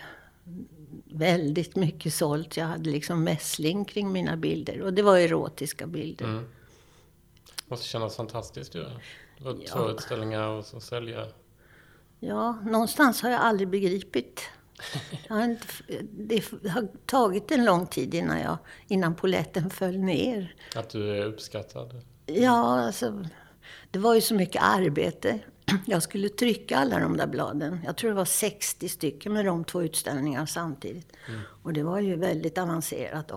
väldigt 1.05 1.77
mycket 1.77 2.15
sålt. 2.15 2.57
Jag 2.57 2.67
hade 2.67 2.91
liksom 2.91 3.25
mässling 3.25 3.85
kring 3.85 4.13
mina 4.13 4.37
bilder. 4.37 4.83
Och 4.83 4.93
det 4.95 5.03
var 5.03 5.19
erotiska 5.19 5.87
bilder. 5.87 6.25
Mm. 6.25 6.45
Måste 7.67 7.87
kännas 7.87 8.17
fantastiskt 8.17 8.75
ju. 8.75 8.85
Var 9.41 9.59
Ja. 9.61 9.73
två 9.73 9.91
utställningar 9.91 10.49
och 10.49 10.65
så 10.65 10.81
sälja. 10.81 11.27
Ja, 12.21 12.53
någonstans 12.53 13.23
har 13.23 13.31
jag 13.31 13.41
aldrig 13.41 13.69
begripit. 13.69 14.41
Jag 15.29 15.35
har 15.37 15.45
inte, 15.45 15.67
det 16.11 16.45
har 16.69 16.89
tagit 17.07 17.51
en 17.51 17.65
lång 17.65 17.87
tid 17.87 18.15
innan, 18.15 18.41
jag, 18.41 18.59
innan 18.89 19.15
poletten 19.15 19.71
föll 19.71 19.99
ner. 19.99 20.55
Att 20.77 20.91
du 20.91 21.11
är 21.17 21.25
uppskattad. 21.25 22.03
Ja, 22.27 22.81
alltså, 22.81 23.25
det 23.91 23.99
var 23.99 24.15
ju 24.15 24.21
så 24.21 24.35
mycket 24.35 24.63
arbete. 24.63 25.39
Jag 25.87 26.03
skulle 26.03 26.29
trycka 26.29 26.77
alla 26.79 26.99
de 26.99 27.17
där 27.17 27.27
bladen. 27.27 27.81
Jag 27.85 27.97
tror 27.97 28.11
det 28.11 28.17
var 28.17 28.25
60 28.25 28.89
stycken 28.89 29.33
med 29.33 29.45
de 29.45 29.65
två 29.65 29.83
utställningarna 29.83 30.47
samtidigt. 30.47 31.13
Och 31.63 31.73
det 31.73 31.83
var 31.83 32.01
ju 32.01 32.17
väldigt 32.17 32.59
avancerat 32.59 33.31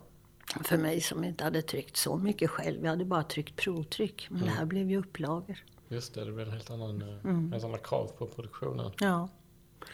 för 0.64 0.78
mig 0.78 1.02
som 1.02 1.24
inte 1.24 1.44
hade 1.44 1.62
tryckt 1.62 1.98
så 1.98 2.18
mycket 2.18 2.50
själv. 2.50 2.84
Jag 2.84 2.90
hade 2.90 3.06
bara 3.06 3.24
tryckt 3.24 3.56
provtryck. 3.56 4.28
Men 4.30 4.42
det 4.42 4.50
här 4.50 4.66
blev 4.66 4.90
ju 4.92 4.98
upplagor. 4.98 5.64
Just 5.88 6.14
det, 6.14 6.26
det 6.26 6.32
blev 6.32 6.48
en 6.48 6.54
helt 6.54 6.70
annan, 6.70 7.02
eh, 7.02 7.08
Mm. 7.24 7.52
helt 7.52 7.64
andra 7.64 7.78
krav 7.78 8.12
på 8.18 8.26
produktionen. 8.28 8.92
Ja. 9.00 9.30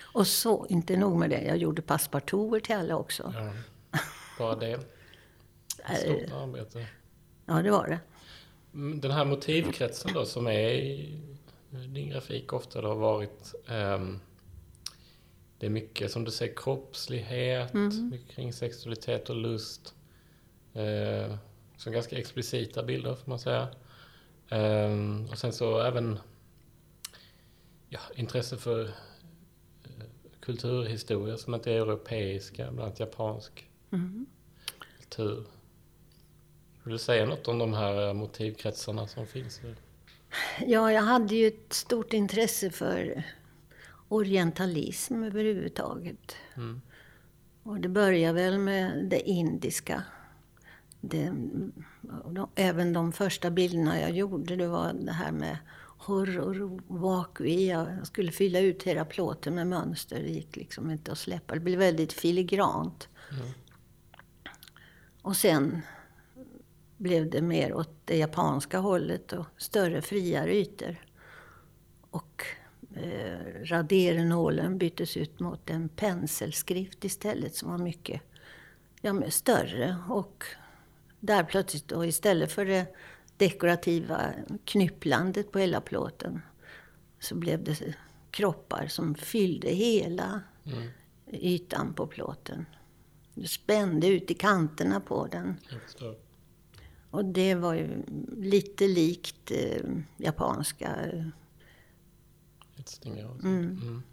Och 0.01 0.27
så, 0.27 0.65
inte 0.69 0.97
nog 0.97 1.19
med 1.19 1.29
det, 1.29 1.41
jag 1.43 1.57
gjorde 1.57 1.81
passepartouter 1.81 2.59
till 2.59 2.75
alla 2.75 2.95
också. 2.97 3.33
Ja. 3.35 3.51
Bara 4.39 4.55
det. 4.55 4.71
Ett 5.89 5.99
stort 5.99 6.31
arbete. 6.41 6.85
Ja, 7.45 7.53
det 7.53 7.71
var 7.71 7.87
det. 7.87 7.99
Mm, 8.75 9.01
Den 9.01 9.11
här 9.11 9.25
motivkretsen 9.25 10.13
då 10.13 10.25
som 10.25 10.47
är 10.47 10.69
i 10.69 11.19
din 11.87 12.09
grafik 12.09 12.53
ofta 12.53 12.81
det 12.81 12.87
har 12.87 12.95
varit 12.95 13.55
ehm, 13.67 14.19
Det 15.57 15.65
är 15.65 15.69
mycket 15.69 16.11
som 16.11 16.23
du 16.23 16.31
säger 16.31 16.55
kroppslighet, 16.55 17.73
mycket 18.11 18.35
kring 18.35 18.53
sexualitet 18.53 19.29
och 19.29 19.35
lust. 19.35 19.95
Eh, 20.73 21.35
som 21.77 21.93
ganska 21.93 22.17
explicita 22.17 22.83
bilder 22.83 23.15
får 23.15 23.29
man 23.29 23.39
säga. 23.39 23.67
Ehm, 24.49 25.27
och 25.31 25.37
sen 25.37 25.53
så 25.53 25.79
även 25.79 26.19
ja, 27.89 27.99
intresse 28.15 28.57
för 28.57 28.83
eh, 29.83 30.05
kulturhistoria 30.39 31.37
som 31.37 31.53
inte 31.53 31.71
är 31.71 31.75
europeiska, 31.81 32.63
bland 32.71 32.79
annat 32.81 32.99
japansk 32.99 33.69
kultur. 34.99 35.45
Vill 36.85 36.93
du 36.93 36.99
säga 36.99 37.25
något 37.25 37.47
om 37.47 37.57
de 37.57 37.73
här 37.73 38.07
eh, 38.07 38.13
motivkretsarna 38.13 39.07
som 39.07 39.27
finns? 39.27 39.61
Ja, 40.67 40.91
jag 40.91 41.01
hade 41.01 41.35
ju 41.35 41.47
ett 41.47 41.73
stort 41.73 42.13
intresse 42.13 42.69
för 42.69 43.23
orientalism 44.07 45.23
överhuvudtaget. 45.23 46.35
Mm. 46.55 46.81
Och 47.63 47.79
det 47.79 47.89
börjar 47.89 48.33
väl 48.33 48.57
med 48.57 49.05
det 49.05 49.29
indiska. 49.29 50.03
Det, 51.01 51.33
och 52.23 52.33
de, 52.33 52.49
även 52.55 52.93
de 52.93 53.11
första 53.11 53.51
bilderna 53.51 54.01
jag 54.01 54.11
gjorde, 54.11 54.55
det 54.55 54.67
var 54.67 54.93
det 54.93 55.11
här 55.11 55.31
med 55.31 55.57
horror, 55.97 56.81
vakui. 56.87 57.69
Jag 57.69 58.07
skulle 58.07 58.31
fylla 58.31 58.59
ut 58.59 58.83
hela 58.83 59.05
plåten 59.05 59.55
med 59.55 59.67
mönster. 59.67 60.23
Det 60.23 60.29
gick 60.29 60.55
liksom 60.55 60.91
inte 60.91 61.11
att 61.11 61.17
släppa. 61.17 61.53
Det 61.53 61.59
blev 61.59 61.79
väldigt 61.79 62.13
filigrant. 62.13 63.09
Mm. 63.31 63.47
Och 65.21 65.37
sen 65.37 65.81
blev 66.97 67.29
det 67.29 67.41
mer 67.41 67.73
åt 67.73 67.89
det 68.05 68.17
japanska 68.17 68.79
hållet 68.79 69.33
och 69.33 69.45
större 69.57 70.01
friare 70.01 70.55
ytor. 70.55 70.95
Och 72.09 72.45
eh, 72.95 73.63
radernålen 73.63 74.77
byttes 74.77 75.17
ut 75.17 75.39
mot 75.39 75.69
en 75.69 75.89
penselskrift 75.89 77.05
istället 77.05 77.55
som 77.55 77.69
var 77.69 77.77
mycket 77.77 78.21
ja, 79.01 79.13
men 79.13 79.31
större. 79.31 79.97
Och 80.09 80.43
där 81.19 81.43
plötsligt 81.43 81.87
då 81.87 82.05
istället 82.05 82.51
för 82.51 82.65
det 82.65 82.85
dekorativa 83.37 84.33
knypplandet 84.65 85.51
på 85.51 85.59
hela 85.59 85.81
plåten 85.81 86.41
så 87.19 87.35
blev 87.35 87.63
det 87.63 87.95
kroppar 88.31 88.87
som 88.87 89.15
fyllde 89.15 89.69
hela 89.69 90.41
Mm. 90.67 90.89
ytan 91.31 91.93
på 91.93 92.07
plåten. 92.07 92.65
Det 93.33 93.47
spände 93.47 94.07
ut 94.07 94.31
i 94.31 94.33
kanterna 94.33 94.99
på 94.99 95.27
den. 95.27 95.59
Och 97.15 97.25
det 97.25 97.55
var 97.55 97.73
ju 97.73 98.03
lite 98.37 98.87
likt 98.87 99.51
eh, 99.51 99.81
japanska. 100.17 100.95
sånt. 102.85 103.43
Mm. 103.43 103.79
Mm. 103.81 104.03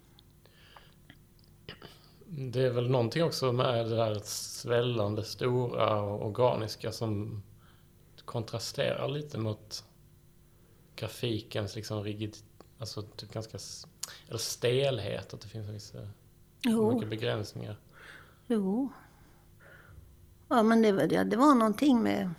Det 2.27 2.61
är 2.63 2.71
väl 2.71 2.91
någonting 2.91 3.23
också 3.25 3.53
med 3.53 3.87
det 3.87 3.97
där 3.97 4.19
svällande, 4.25 5.25
stora 5.25 6.01
och 6.01 6.27
organiska 6.27 6.93
som 6.93 7.43
kontrasterar 8.25 9.09
lite 9.09 9.39
mot 9.39 9.85
grafikens 10.97 11.77
liksom 11.77 12.05
rigid, 12.05 12.37
alltså 12.79 13.03
typ 13.03 13.33
ganska, 13.33 13.59
eller 14.29 14.39
stelhet, 14.39 15.35
att 15.35 15.41
det 15.41 15.49
finns 15.49 15.69
vissa, 15.69 16.09
Jo, 16.63 16.95
mycket 16.95 17.11
begränsningar. 17.11 17.77
jo. 18.47 18.89
Ja, 20.49 20.63
men 20.63 20.83
det, 20.83 21.07
det, 21.07 21.25
det 21.25 21.37
var 21.37 21.55
någonting 21.55 22.03
med... 22.03 22.31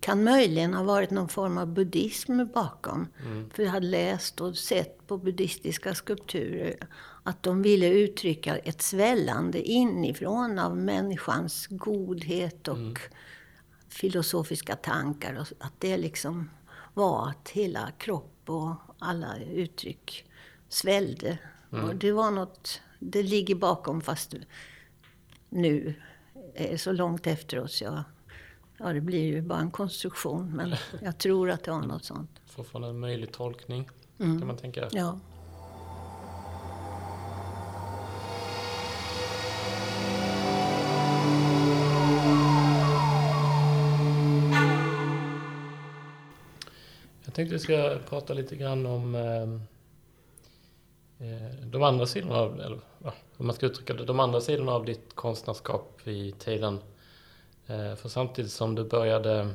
Kan 0.00 0.24
möjligen 0.24 0.74
ha 0.74 0.82
varit 0.82 1.10
någon 1.10 1.28
form 1.28 1.58
av 1.58 1.66
buddhism 1.66 2.40
bakom. 2.54 3.08
Mm. 3.24 3.50
För 3.50 3.62
jag 3.62 3.70
hade 3.70 3.86
läst 3.86 4.40
och 4.40 4.56
sett 4.56 5.06
på 5.06 5.18
buddhistiska 5.18 5.94
skulpturer 5.94 6.76
att 7.22 7.42
de 7.42 7.62
ville 7.62 7.88
uttrycka 7.88 8.56
ett 8.56 8.82
svällande 8.82 9.62
inifrån 9.62 10.58
av 10.58 10.76
människans 10.76 11.66
godhet 11.66 12.68
och 12.68 12.76
Mm. 12.76 12.94
filosofiska 13.88 14.76
tankar. 14.76 15.38
Och 15.40 15.46
att 15.58 15.74
det 15.78 15.96
liksom 15.96 16.50
var 16.94 17.28
att 17.28 17.48
hela 17.48 17.90
kropp 17.98 18.42
och 18.46 18.74
alla 18.98 19.38
uttryck 19.38 20.24
svällde. 20.68 21.38
Mm. 21.72 21.84
Och 21.84 21.96
det 21.96 22.12
var 22.12 22.30
något, 22.30 22.80
det 22.98 23.22
ligger 23.22 23.54
bakom 23.54 24.00
fast 24.00 24.34
nu 25.48 25.94
är 26.54 26.76
så 26.76 26.92
långt 26.92 27.26
efter 27.26 27.58
oss. 27.60 27.82
Jag, 27.82 28.02
ja, 28.78 28.92
det 28.92 29.00
blir 29.00 29.24
ju 29.24 29.42
bara 29.42 29.58
en 29.58 29.70
konstruktion, 29.70 30.56
men 30.56 30.74
jag 31.02 31.18
tror 31.18 31.50
att 31.50 31.64
det 31.64 31.70
var 31.70 31.82
något 31.82 32.04
sånt. 32.04 32.30
Fortfarande 32.46 32.88
en 32.88 33.00
möjlig 33.00 33.32
tolkning, 33.32 33.88
kan 34.18 34.46
man 34.46 34.56
tänka. 34.56 34.88
Ja. 34.92 35.18
Jag 47.24 47.34
tänkte 47.34 47.54
vi 47.54 47.58
ska 47.58 47.98
prata 48.08 48.34
lite 48.34 48.56
grann 48.56 48.86
om 48.86 49.14
eh, 49.14 49.42
eh, 51.28 51.50
de 51.64 51.82
andra 51.82 52.06
sidorna 52.06 52.36
av, 52.36 52.60
eller 52.60 52.80
om 53.36 53.46
man 53.46 53.54
ska 53.54 53.66
uttrycka 53.66 53.94
det, 53.94 54.04
de 54.04 54.20
andra 54.20 54.40
sidorna 54.40 54.72
av 54.72 54.84
ditt 54.84 55.14
konstnärskap 55.14 56.00
i 56.04 56.32
tiden. 56.32 56.80
Eh, 57.68 57.94
för 57.94 58.08
samtidigt 58.08 58.52
som 58.52 58.74
du 58.74 58.84
började 58.84 59.54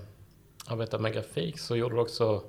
arbeta 0.67 0.99
med 0.99 1.13
grafik 1.13 1.59
så 1.59 1.75
gjorde 1.75 1.95
du 1.95 2.01
också 2.01 2.43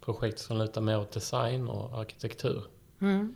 projekt 0.00 0.38
som 0.38 0.58
lutar 0.58 0.80
mer 0.80 0.98
åt 0.98 1.12
design 1.12 1.68
och 1.68 1.98
arkitektur. 1.98 2.64
Mm. 3.00 3.34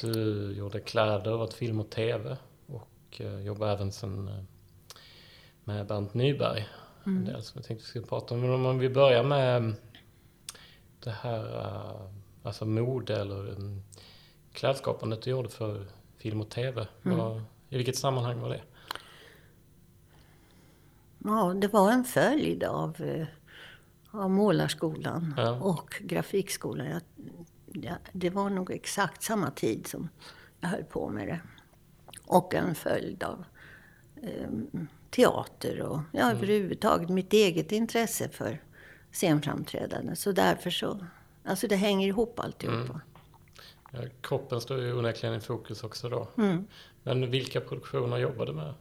Du 0.00 0.52
gjorde 0.52 0.80
kläder 0.80 1.34
åt 1.34 1.54
film 1.54 1.80
och 1.80 1.90
tv 1.90 2.36
och 2.66 3.20
eh, 3.20 3.40
jobbade 3.40 3.72
även 3.72 3.92
sen 3.92 4.28
eh, 4.28 4.44
med 5.64 5.86
Bernt 5.86 6.14
Nyberg. 6.14 6.68
Mm. 7.06 7.24
Del 7.24 7.42
som 7.42 7.58
jag 7.58 7.64
tänkte 7.64 7.84
vi 7.84 7.88
skulle 7.88 8.06
prata 8.06 8.34
om. 8.34 8.40
Men 8.40 8.66
om 8.66 8.78
vi 8.78 8.88
börjar 8.88 9.24
med 9.24 9.74
det 11.00 11.10
här 11.10 11.64
alltså 12.42 12.66
mode 12.66 13.20
eller 13.20 13.48
um, 13.48 13.82
klädskapandet 14.52 15.22
du 15.22 15.30
gjorde 15.30 15.48
för 15.48 15.86
film 16.16 16.40
och 16.40 16.50
tv. 16.50 16.86
Mm. 17.02 17.18
Vad, 17.18 17.42
I 17.68 17.76
vilket 17.76 17.96
sammanhang 17.96 18.40
var 18.40 18.48
det? 18.48 18.60
Ja, 21.26 21.54
det 21.56 21.68
var 21.68 21.92
en 21.92 22.04
följd 22.04 22.64
av, 22.64 23.00
eh, 23.00 23.26
av 24.10 24.30
målarskolan 24.30 25.34
Ja. 25.36 25.50
och 25.60 25.94
grafikskolan. 26.00 26.86
Jag, 26.86 27.02
ja, 27.66 27.94
det 28.12 28.30
var 28.30 28.50
nog 28.50 28.70
exakt 28.70 29.22
samma 29.22 29.50
tid 29.50 29.86
som 29.86 30.08
jag 30.60 30.68
höll 30.68 30.84
på 30.84 31.08
med 31.08 31.28
det. 31.28 31.40
Och 32.26 32.54
en 32.54 32.74
följd 32.74 33.22
av 33.22 33.44
eh, 34.22 34.48
teater 35.10 35.80
och 35.82 36.00
ja, 36.12 36.30
överhuvudtaget 36.30 37.08
mitt 37.08 37.32
eget 37.32 37.72
intresse 37.72 38.28
för 38.28 38.62
scenframträdande. 39.12 40.16
Så 40.16 40.32
därför 40.32 40.70
så, 40.70 41.06
alltså 41.44 41.68
det 41.68 41.76
hänger 41.76 42.08
ihop 42.08 42.38
alltihopa. 42.40 43.00
Ja, 43.92 44.00
kroppen 44.20 44.60
står 44.60 44.80
ju 44.80 44.98
onekligen 44.98 45.34
i 45.34 45.40
fokus 45.40 45.84
också 45.84 46.08
då. 46.08 46.28
Mm. 46.38 46.66
Men 47.02 47.30
vilka 47.30 47.60
produktioner 47.60 48.16
jobbade 48.18 48.50
du 48.52 48.56
med? 48.56 48.74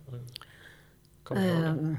Kommer 1.24 1.42
du 1.42 1.48
ihåg 1.48 1.62
det? 1.64 1.98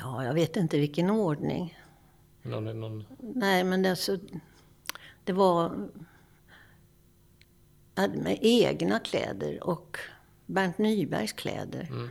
Ja, 0.00 0.24
jag 0.24 0.34
vet 0.34 0.56
inte 0.56 0.78
vilken 0.78 1.10
ordning. 1.10 1.78
Någon, 2.42 2.80
någon, 2.80 3.04
Nej, 3.18 3.64
men 3.64 3.82
det, 3.82 3.90
alltså, 3.90 4.18
det 5.24 5.32
var 5.32 5.88
jag 7.94 8.02
hade 8.02 8.18
med 8.18 8.38
egna 8.40 8.98
kläder 8.98 9.64
och 9.64 9.98
Bernt 10.46 10.78
Nybergs 10.78 11.32
kläder. 11.32 11.88
mm, 11.90 12.08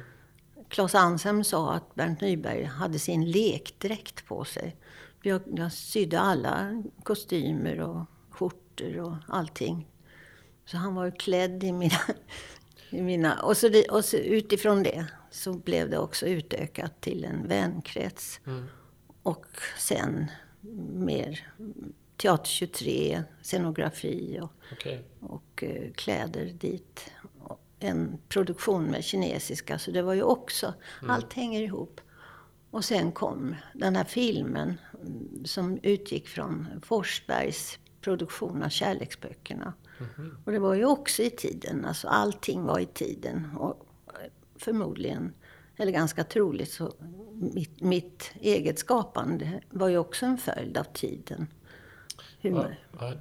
Claes 0.67 0.95
Ansem 0.95 1.43
sa 1.43 1.73
att 1.73 1.95
Bernt 1.95 2.21
Nyberg 2.21 2.63
hade 2.63 2.99
sin 2.99 3.31
lekdräkt 3.31 4.25
på 4.25 4.45
sig. 4.45 4.75
Jag, 5.21 5.41
jag 5.55 5.71
sydde 5.71 6.19
alla 6.19 6.83
kostymer 7.03 7.79
och 7.79 8.05
skjortor 8.29 8.99
och 8.99 9.15
allting. 9.27 9.87
Så 10.65 10.77
han 10.77 10.95
var 10.95 11.05
ju 11.05 11.11
klädd 11.11 11.63
i 11.63 11.71
mina... 11.71 11.99
I 12.91 13.01
mina 13.01 13.41
och, 13.41 13.57
så 13.57 13.83
och 13.91 14.05
så 14.05 14.17
utifrån 14.17 14.83
det 14.83 15.05
så 15.39 15.53
blev 15.53 15.89
det 15.89 15.97
också 15.97 16.25
utökat 16.27 17.01
till 17.01 17.25
en 17.25 17.47
vänkrets. 17.47 18.39
mm, 18.45 18.65
Och 19.23 19.45
sen 19.77 20.31
mer 20.93 21.47
Teater 22.17 22.45
23, 22.45 23.23
scenografi 23.41 24.39
och, 24.41 24.51
Okej. 24.73 25.05
och 25.19 25.63
eh, 25.63 25.91
kläder 25.95 26.45
dit. 26.45 27.11
Och 27.43 27.61
En 27.79 28.17
produktion 28.29 28.83
med 28.85 29.03
kinesiska, 29.03 29.79
så 29.79 29.91
det 29.91 30.01
var 30.01 30.13
ju 30.13 30.23
också, 30.23 30.73
allt 31.07 31.33
hänger 31.33 31.61
ihop. 31.61 32.01
Och 32.71 32.85
sen 32.85 33.11
kom 33.11 33.55
den 33.73 33.95
här 33.95 34.03
filmen 34.03 34.77
mm, 35.01 35.45
som 35.45 35.79
utgick 35.83 36.27
från 36.27 36.67
Forsbergs 36.83 37.79
produktion 38.01 38.63
av 38.63 38.69
kärleksböckerna. 38.69 39.73
Och 40.45 40.51
det 40.51 40.59
var 40.59 40.73
ju 40.73 40.85
också 40.85 41.23
i 41.23 41.29
tiden, 41.29 41.85
alltså 41.85 42.07
allting 42.07 42.63
var 42.63 42.79
i 42.79 42.85
tiden. 42.85 43.47
Och 43.57 43.85
förmodligen, 44.59 45.33
eller 45.77 45.91
ganska 45.91 46.23
troligt, 46.23 46.71
så 46.71 46.93
mitt, 47.33 47.81
mitt 47.81 48.31
eget 48.39 48.79
skapande 48.79 49.61
var 49.69 49.87
ju 49.87 49.97
också 49.97 50.25
en 50.25 50.37
följd 50.37 50.77
av 50.77 50.83
tiden. 50.83 51.47
Ja, 52.41 52.65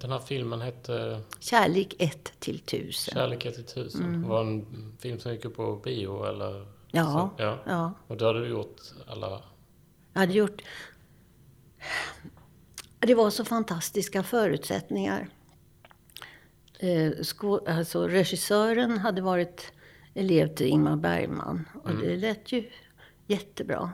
den 0.01 0.11
här 0.11 0.19
filmen 0.19 0.61
hette 0.61 1.21
Kärlek 1.41 1.95
1 1.99 2.33
till 2.39 2.57
1000. 2.57 3.15
Kärlek 3.15 3.47
1 3.47 3.75
tusen. 3.75 4.03
Mm. 4.05 4.23
Det 4.23 4.29
var 4.29 4.41
en 4.41 4.67
film 4.99 5.19
som 5.19 5.33
gick 5.33 5.45
upp 5.45 5.57
på 5.57 5.77
bio 5.77 6.25
eller? 6.25 6.67
Ja, 6.91 7.05
Så, 7.37 7.43
ja. 7.43 7.59
ja. 7.67 7.93
Och 8.07 8.17
då 8.17 8.27
hade 8.27 8.41
du 8.41 8.49
gjort 8.49 8.81
alla... 9.07 9.43
Jag 10.13 10.21
hade 10.21 10.33
gjort... 10.33 10.63
Det 12.99 13.15
var 13.15 13.31
så 13.31 13.45
fantastiska 13.45 14.23
förutsättningar. 14.23 15.29
Eh, 16.79 17.13
skå... 17.23 17.61
alltså, 17.67 18.09
regissören 18.09 18.99
hade 18.99 19.23
varit 19.23 19.73
elev 20.19 20.55
till 20.55 20.67
Ingmar 20.67 20.97
Bergman. 20.97 21.69
Och 21.83 21.95
det 21.97 22.17
lät 22.17 22.53
ju 22.53 22.71
jättebra. 23.27 23.91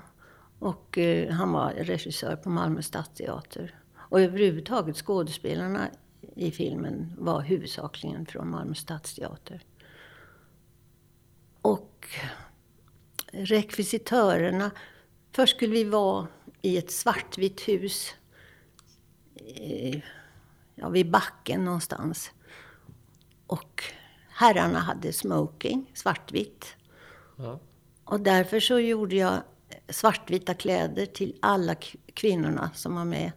Och 0.59 0.99
eh, 0.99 1.33
han 1.33 1.53
var 1.53 1.71
regissör 1.71 2.37
på 2.37 2.51
Malmö 2.51 2.83
stadsteater. 2.83 3.81
Och 3.97 4.21
överhuvudtaget 4.21 4.97
skådespelarna 4.97 5.89
i 6.37 6.51
filmen 6.51 7.13
var 7.19 7.41
huvudsakligen 7.41 8.27
från 8.27 8.51
Malmö 8.51 8.75
stadsteater. 8.75 9.63
Och 11.63 12.09
rekvisitörerna. 13.33 14.71
Först 15.33 15.57
skulle 15.57 15.73
vi 15.73 15.85
vara 15.85 16.27
i 16.63 16.79
ett 16.79 16.91
svartvitt 16.91 17.69
hus. 17.69 18.15
eh, 19.57 20.01
Ja, 20.77 20.89
vid 20.89 21.11
backen 21.11 21.65
någonstans. 21.65 22.31
Och 23.47 23.85
herrarna 24.35 24.79
hade 24.79 25.13
smoking, 25.13 25.91
svartvitt. 25.95 26.67
Ja. 27.37 27.61
Och 28.05 28.21
därför 28.21 28.61
så 28.61 28.79
gjorde 28.79 29.17
jag 29.17 29.43
svartvita 29.89 30.55
kläder 30.55 31.07
till 31.07 31.37
alla 31.41 31.75
kvinnorna 32.15 32.71
som 32.75 32.95
var 32.95 33.05
med. 33.05 33.33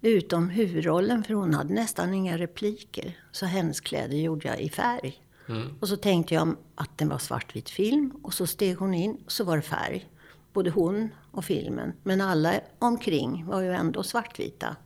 Utom 0.00 0.48
huvudrollen, 0.48 1.24
för 1.24 1.34
hon 1.34 1.54
hade 1.54 1.74
nästan 1.74 2.14
inga 2.14 2.38
repliker. 2.38 3.18
Så 3.32 3.46
hennes 3.46 3.80
kläder 3.80 4.16
gjorde 4.16 4.48
jag 4.48 4.60
i 4.60 4.70
färg. 4.70 5.22
Mm. 5.48 5.74
Och 5.80 5.88
så 5.88 5.96
tänkte 5.96 6.34
jag 6.34 6.56
att 6.74 6.98
det 6.98 7.04
var 7.04 7.18
svartvit 7.18 7.70
film. 7.70 8.10
Och 8.22 8.34
så 8.34 8.46
steg 8.46 8.76
hon 8.76 8.94
in 8.94 9.22
och 9.24 9.32
så 9.32 9.44
var 9.44 9.56
det 9.56 9.62
färg. 9.62 10.08
Både 10.52 10.70
hon 10.70 11.08
och 11.30 11.44
filmen. 11.44 11.92
Men 12.02 12.20
alla 12.20 12.54
omkring 12.78 13.46
var 13.46 13.60
ju 13.60 13.72
ändå 13.72 14.02
svartvita. 14.02 14.76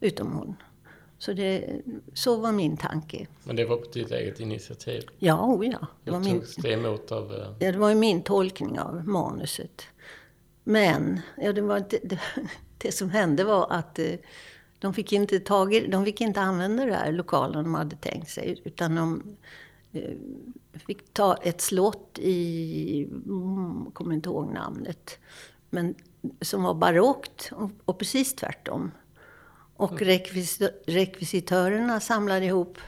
Utom 0.00 0.32
hon. 0.32 0.56
Så, 1.24 1.32
det, 1.32 1.80
så 2.14 2.36
var 2.36 2.52
min 2.52 2.76
tanke. 2.76 3.26
Men 3.44 3.56
det 3.56 3.64
var 3.64 3.76
på 3.76 3.86
ditt 3.92 4.10
eget 4.10 4.40
initiativ? 4.40 5.02
Ja, 5.18 5.46
oh 5.46 5.66
ja. 5.66 5.86
Det 6.04 6.10
var 6.10 6.20
min, 6.20 6.42
det 6.56 6.72
emot 6.72 7.12
av... 7.12 7.32
eh, 7.34 7.38
Ja, 7.58 7.72
det 7.72 7.78
var 7.78 7.88
ju 7.88 7.94
min 7.94 8.22
tolkning 8.22 8.78
av 8.80 9.08
manuset. 9.08 9.82
Men 10.64 11.20
ja, 11.36 11.52
det, 11.52 11.60
var 11.60 11.76
inte, 11.76 11.98
det, 12.02 12.18
det 12.78 12.92
som 12.92 13.10
hände 13.10 13.44
var 13.44 13.66
att 13.70 13.98
eh, 13.98 14.14
de 14.78 14.94
fick, 14.94 15.12
inte 15.12 15.40
tag 15.40 15.74
i, 15.74 15.86
de 15.86 16.04
fick 16.04 16.20
inte 16.20 16.40
använda 16.40 16.84
det 16.84 16.94
här 16.94 17.12
lokalen 17.12 17.64
de 17.64 17.74
hade 17.74 17.96
tänkt 17.96 18.30
sig. 18.30 18.60
Utan 18.64 18.94
de 18.94 19.22
eh, 19.92 20.10
fick 20.86 21.12
ta 21.14 21.34
ett 21.36 21.60
slott 21.60 22.18
i, 22.18 23.04
mm, 23.04 23.90
kommer 23.92 24.14
inte 24.14 24.28
ihåg 24.28 24.52
namnet, 24.52 25.18
men 25.70 25.94
som 26.40 26.62
var 26.62 26.74
barockt 26.74 27.52
och 27.84 27.98
precis 27.98 28.34
tvärtom. 28.34 28.90
Och 29.76 30.02
rekvis, 30.02 30.62
rekvisitörerna 30.86 32.00
samlade 32.00 32.46
ihop 32.46 32.78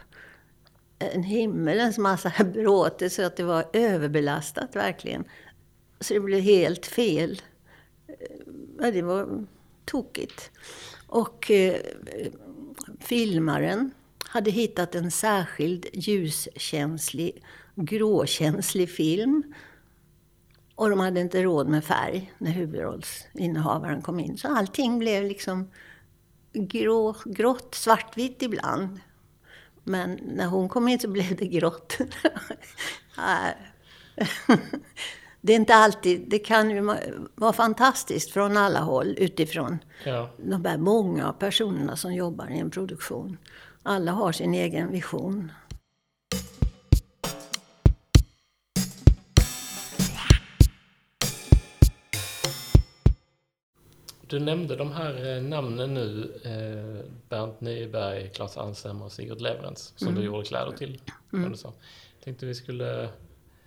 en 0.99 1.22
himmelens 1.22 1.99
massa 1.99 2.33
bråte 2.44 3.11
så 3.11 3.22
att 3.22 3.37
det 3.37 3.42
var 3.42 3.64
överbelastat 3.72 4.77
verkligen. 4.77 5.25
Så 6.01 6.14
det 6.14 6.20
blev 6.20 6.40
helt 6.40 6.87
fel. 6.87 7.42
Ja, 8.81 8.90
det 8.90 9.03
var 9.03 9.46
tokigt. 9.85 10.51
Och 11.07 11.51
eh, 11.51 11.81
filmaren 13.01 13.90
hade 14.29 14.51
hittat 14.51 14.94
en 14.94 15.11
särskild 15.11 15.87
ljuskänslig, 15.92 17.42
gråkänslig 17.75 18.90
film. 18.90 19.55
Och 20.75 20.90
de 20.90 21.01
hade 21.01 21.20
inte 21.20 21.42
råd 21.42 21.68
med 21.68 21.85
färg 21.85 22.33
när 22.38 22.51
huvudrollsinnehavaren 22.51 24.03
kom 24.03 24.20
in. 24.20 24.38
Så 24.38 24.49
allting 24.49 24.99
blev 24.99 25.25
liksom 25.25 25.70
grå, 26.57 27.14
grått, 27.25 27.75
svartvitt 27.75 28.42
ibland. 28.42 29.01
Men 29.85 30.19
när 30.23 30.47
hon 30.47 30.69
kom 30.69 30.88
in 30.88 30.99
så 30.99 31.09
blev 31.09 31.37
det 31.37 31.47
grått. 31.47 31.99
Det 35.40 35.53
är 35.53 35.57
inte 35.57 35.75
alltid, 35.75 36.25
det 36.29 36.38
kan 36.38 36.71
ju 36.71 36.90
vara 37.35 37.53
fantastiskt 37.53 38.31
från 38.31 38.57
alla 38.57 38.81
håll 38.81 39.14
utifrån 39.19 39.79
Ja. 40.05 40.31
de 40.37 40.64
här 40.64 40.77
många 40.79 41.33
personerna 41.33 41.97
som 41.97 42.14
jobbar 42.14 42.51
i 42.51 42.59
en 42.59 42.71
produktion. 42.71 43.38
Alla 43.83 44.12
har 44.12 44.33
sin 44.33 44.55
egen 44.55 44.90
vision. 44.92 45.53
Du 54.28 54.38
nämnde 54.38 54.76
de 54.76 54.92
här 54.92 55.36
eh, 55.36 55.42
namnen 55.42 55.94
nu, 55.94 56.32
eh, 56.44 57.10
Bernt 57.28 57.60
Nyberg, 57.60 58.28
Claes 58.28 58.56
Anselm 58.56 59.02
och 59.02 59.12
Sigurd 59.12 59.40
Leverens, 59.40 59.92
som 59.96 60.14
du 60.14 60.22
gjorde 60.22 60.44
kläder 60.44 60.72
till. 60.72 61.00
Mm. 61.32 61.50
Du 61.50 61.56
sa. 61.56 61.72
Tänkte 62.24 62.46
vi 62.46 62.54
skulle, 62.54 63.08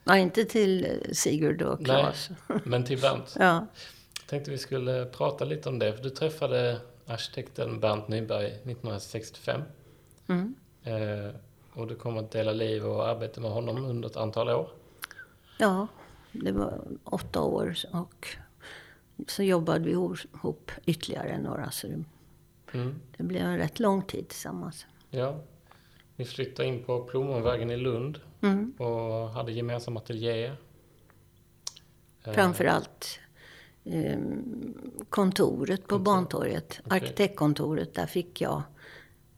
Nej, 0.03 0.21
inte 0.21 0.45
till 0.45 0.85
eh, 0.85 1.11
Sigurd 1.11 1.61
och 1.61 1.85
Claes. 1.85 2.29
men 2.63 2.83
till 2.83 3.01
Bernt. 3.01 3.35
Ja. 3.39 3.65
Tänkte 4.27 4.51
vi 4.51 4.57
skulle 4.57 5.05
prata 5.05 5.45
lite 5.45 5.69
om 5.69 5.79
det, 5.79 5.93
för 5.93 6.03
du 6.03 6.09
träffade 6.09 6.77
arkitekten 7.07 7.79
Bernt 7.79 8.07
Nyberg 8.07 8.45
1965. 8.45 9.61
Mm. 10.27 10.55
Eh, 10.83 11.35
och 11.73 11.87
du 11.87 11.95
kom 11.95 12.17
att 12.17 12.31
dela 12.31 12.51
liv 12.51 12.85
och 12.85 13.07
arbeta 13.07 13.41
med 13.41 13.51
honom 13.51 13.85
under 13.85 14.09
ett 14.09 14.17
antal 14.17 14.49
år. 14.49 14.69
ja, 15.57 15.87
det 16.31 16.51
var 16.51 16.81
åtta 17.03 17.41
år 17.41 17.75
och 17.91 18.27
så 19.27 19.43
jobbade 19.43 19.85
vi 19.85 19.91
ihop 19.91 20.71
ytterligare 20.85 21.37
några. 21.41 21.71
Så 21.71 21.87
det, 21.87 22.03
Mm. 22.73 22.95
det 23.17 23.23
blev 23.23 23.41
en 23.45 23.57
rätt 23.57 23.79
lång 23.79 24.01
tid 24.01 24.27
tillsammans. 24.27 24.85
Ja. 25.09 25.39
Ni 26.15 26.25
flyttade 26.25 26.67
in 26.69 26.83
på 26.83 27.03
Plommonvägen 27.03 27.71
i 27.71 27.77
Lund 27.77 28.19
Mm. 28.41 28.73
och 28.77 29.29
hade 29.29 29.51
gemensam 29.51 29.97
ateljé. 29.97 30.45
Eh, 32.23 32.33
Framförallt 32.33 33.19
eh, 33.83 34.19
kontoret 35.09 35.81
på 35.81 35.87
Kontor. 35.95 36.03
Bantorget, 36.13 36.79
Okej. 36.85 36.97
arkitektkontoret. 36.97 37.93
Där 37.93 38.05
fick 38.05 38.41
jag 38.41 38.61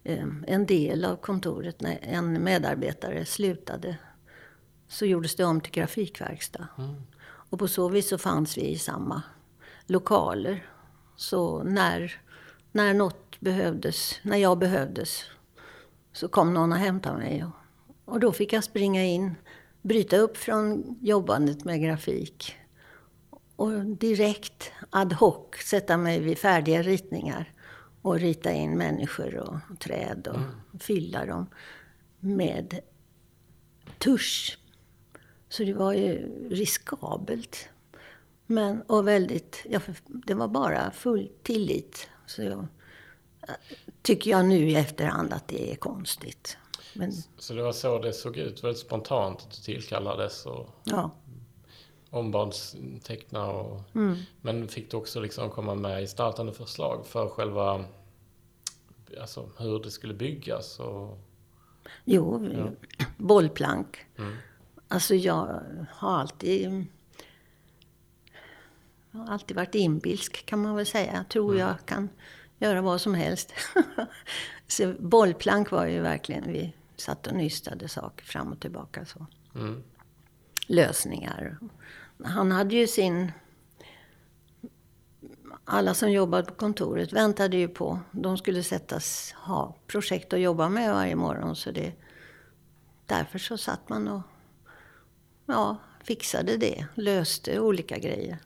eh, 0.03 0.27
en 0.47 0.65
del 0.65 1.05
av 1.05 1.15
kontoret. 1.15 1.81
När 1.81 1.99
en 2.01 2.43
medarbetare 2.43 3.25
slutade 3.25 3.97
så 4.87 5.05
gjordes 5.05 5.35
det 5.35 5.43
om 5.43 5.61
till 5.61 5.71
grafikverkstad. 5.73 6.67
Mm. 6.77 6.93
Och 7.21 7.59
på 7.59 7.67
så 7.67 7.89
vis 7.89 8.09
så 8.09 8.17
fanns 8.17 8.57
vi 8.57 8.61
i 8.61 8.77
samma 8.77 9.21
lokaler. 9.91 10.65
Så 11.15 11.63
när, 11.63 12.21
när 12.71 12.93
något 12.93 13.39
behövdes, 13.39 14.19
när 14.23 14.37
jag 14.37 14.57
behövdes, 14.57 15.23
så 16.13 16.27
kom 16.27 16.53
någon 16.53 16.71
och 16.71 16.77
hämtade 16.77 17.17
mig. 17.17 17.43
Och, 17.43 17.51
och 18.13 18.19
då 18.19 18.31
fick 18.31 18.53
jag 18.53 18.63
springa 18.63 19.03
in, 19.05 19.35
bryta 19.81 20.17
upp 20.17 20.37
från 20.37 20.97
jobbandet 21.01 21.63
med 21.63 21.81
grafik 21.81 22.55
och 23.55 23.85
direkt 23.85 24.71
ad 24.89 25.13
hoc 25.13 25.55
sätta 25.65 25.97
mig 25.97 26.19
vid 26.19 26.37
färdiga 26.37 26.81
ritningar 26.81 27.51
och 28.01 28.19
rita 28.19 28.51
in 28.51 28.77
människor 28.77 29.35
och 29.35 29.79
träd 29.79 30.27
och 30.27 30.81
fylla 30.81 31.25
dem 31.25 31.47
med 32.19 32.79
tusch. 33.97 34.57
Så 35.49 35.63
det 35.63 35.73
var 35.73 35.93
ju 35.93 36.31
riskabelt. 36.49 37.69
Men, 38.51 38.81
och 38.81 39.07
väldigt, 39.07 39.65
ja, 39.69 39.79
det 40.05 40.33
var 40.33 40.47
bara 40.47 40.91
full 40.91 41.31
tillit. 41.43 42.07
Så 42.25 42.43
jag, 42.43 42.67
tycker 44.01 44.31
jag 44.31 44.45
nu 44.45 44.69
i 44.69 44.75
efterhand 44.75 45.33
att 45.33 45.47
det 45.47 45.71
är 45.71 45.75
konstigt. 45.75 46.57
Men 46.93 47.11
Så 47.37 47.53
det 47.53 47.63
var 47.63 47.71
så 47.71 47.99
det 47.99 48.13
såg 48.13 48.37
ut, 48.37 48.63
väldigt 48.63 48.81
spontant 48.81 49.41
att 49.41 49.51
du 49.51 49.61
tillkallades 49.61 50.45
och 50.45 50.69
ja, 50.83 51.11
ombads 52.09 52.75
teckna 53.03 53.47
och... 53.47 53.81
Men 54.41 54.67
fick 54.67 54.91
du 54.91 54.97
också 54.97 55.19
liksom 55.19 55.49
komma 55.49 55.75
med 55.75 56.03
i 56.03 56.07
startande 56.07 56.53
förslag 56.53 57.05
för 57.05 57.29
själva... 57.29 57.85
Alltså 59.21 59.49
hur 59.57 59.83
det 59.83 59.91
skulle 59.91 60.13
byggas 60.13 60.79
och... 60.79 61.17
jo, 62.05 62.47
bollplank. 63.17 64.05
Mm. 64.17 64.35
Alltså 64.87 65.15
jag 65.15 65.63
har 65.89 66.17
alltid... 66.17 66.85
Jag 69.11 69.19
har 69.19 69.33
alltid 69.33 69.57
varit 69.57 69.75
inbilsk 69.75 70.45
kan 70.45 70.61
man 70.61 70.75
väl 70.75 70.85
säga. 70.85 71.13
Jag 71.13 71.29
tror 71.29 71.57
jag 71.57 71.75
kan 71.85 72.09
göra 72.59 72.81
vad 72.81 73.01
som 73.01 73.13
helst. 73.13 73.53
så 74.67 74.93
bollplank 74.99 75.71
var 75.71 75.85
ju 75.85 75.99
verkligen, 75.99 76.51
vi 76.51 76.73
satt 76.95 77.27
och 77.27 77.33
nystade 77.33 77.87
saker 77.87 78.25
fram 78.25 78.51
och 78.51 78.59
tillbaka 78.59 79.05
så. 79.05 79.25
Mm. 79.55 79.83
Lösningar. 80.67 81.57
Han 82.23 82.51
hade 82.51 82.75
ju 82.75 82.87
sin... 82.87 83.31
Alla 85.65 85.93
som 85.93 86.11
jobbade 86.11 86.43
på 86.43 86.53
kontoret 86.53 87.13
väntade 87.13 87.57
ju 87.57 87.67
på, 87.67 87.99
de 88.11 88.37
skulle 88.37 88.63
sättas, 88.63 89.35
ha 89.37 89.75
projekt 89.87 90.33
att 90.33 90.39
jobba 90.39 90.69
med 90.69 90.93
varje 90.93 91.15
morgon. 91.15 91.55
Så 91.55 91.71
det, 91.71 91.93
därför 93.05 93.39
så 93.39 93.57
satt 93.57 93.89
man 93.89 94.07
och 94.07 94.21
ja, 95.45 95.77
fixade 96.03 96.57
det, 96.57 96.85
löste 96.95 97.59
olika 97.59 97.97
grejer. 97.97 98.39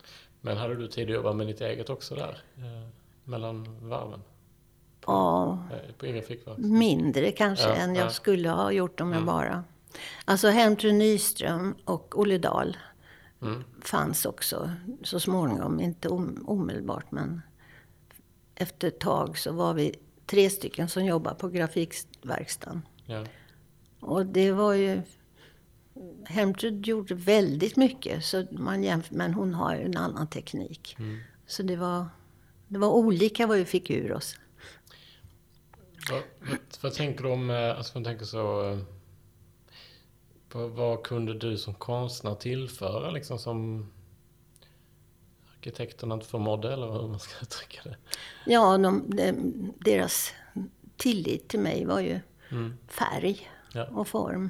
Men 0.46 0.58
hade 0.58 0.76
du 0.76 0.88
tid 0.88 1.10
att 1.10 1.16
jobba 1.16 1.34
med 1.34 1.48
ditt 1.48 1.62
eget 1.62 1.90
också 1.90 2.16
där? 2.16 2.44
Eh, 2.58 2.88
mellan 3.24 3.90
varven? 3.90 4.22
Ja, 5.06 5.60
Eh, 5.72 5.94
på 5.98 6.06
egen 6.06 6.24
fickverk? 6.24 6.58
mindre 6.58 7.32
kanske 7.32 7.68
Ja, 7.70 7.76
än 7.76 7.96
jag 7.96 8.06
ja. 8.06 8.10
skulle 8.10 8.50
ha 8.50 8.72
gjort 8.72 9.02
om 9.02 9.08
jag 9.08 9.16
Mm. 9.22 9.26
bara... 9.26 9.64
Alltså 10.26 10.48
Helmtrud 10.48 10.94
Nyström 10.96 11.76
och 11.86 12.20
Olle 12.20 12.38
Dahl 12.38 12.78
Mm. 13.42 13.64
fanns 13.82 14.26
också 14.26 14.72
så 15.04 15.20
småningom, 15.20 15.80
inte 15.80 16.10
om, 16.10 16.44
omedelbart 16.48 17.12
men 17.12 17.42
efter 18.56 18.88
ett 18.88 19.00
tag 19.00 19.38
så 19.38 19.52
var 19.52 19.74
vi 19.74 19.96
tre 20.26 20.50
stycken 20.50 20.90
som 20.90 21.06
jobbade 21.06 21.36
på 21.36 21.50
grafikverkstan. 21.50 22.82
Ja. 23.06 23.26
Och 24.00 24.26
det 24.26 24.52
var 24.52 24.74
ju... 24.74 25.02
Helmtrud 26.26 26.88
gjorde 26.88 27.16
väldigt 27.16 27.76
mycket, 27.78 28.26
så 28.26 28.46
man 28.52 28.84
jämf- 28.84 29.08
men 29.12 29.34
hon 29.34 29.54
har 29.54 29.76
en 29.76 29.98
annan 29.98 30.28
teknik. 30.28 30.96
Mm. 31.00 31.20
Så 31.48 31.64
det 31.64 31.76
var, 31.76 32.06
det 32.68 32.78
var 32.80 32.90
olika 32.90 33.48
vad 33.48 33.58
vi 33.58 33.66
fick 33.66 33.90
ur 33.90 34.12
oss. 34.14 34.36
Vad, 36.12 36.22
vad, 36.50 36.58
vad 36.82 36.94
tänker 36.94 37.24
du 37.24 37.30
om, 37.30 37.50
eh, 37.50 37.78
alltså 37.78 37.92
man 37.98 38.04
tänker 38.04 38.26
så... 38.26 38.70
eh, 38.72 38.80
Vad, 40.52 40.70
vad 40.70 41.04
kunde 41.04 41.34
du 41.34 41.58
som 41.58 41.74
konstnär 41.74 42.36
tillföra 42.36 43.12
liksom 43.12 43.40
som 43.40 43.88
arkitekterna 45.58 46.14
inte 46.16 46.26
förmådde 46.28 46.74
eller 46.74 46.92
hur 47.02 47.08
man 47.08 47.20
ska 47.20 47.34
uttrycka 47.42 47.82
det? 47.90 47.96
Ja, 48.46 48.78
de, 48.78 49.04
de, 49.16 49.34
deras 49.80 50.34
tillit 50.98 51.48
till 51.48 51.60
mig 51.60 51.86
var 51.86 52.00
ju 52.00 52.20
Mm. 52.52 52.74
färg 52.88 53.50
Ja. 53.74 53.86
och 53.88 54.08
form. 54.08 54.50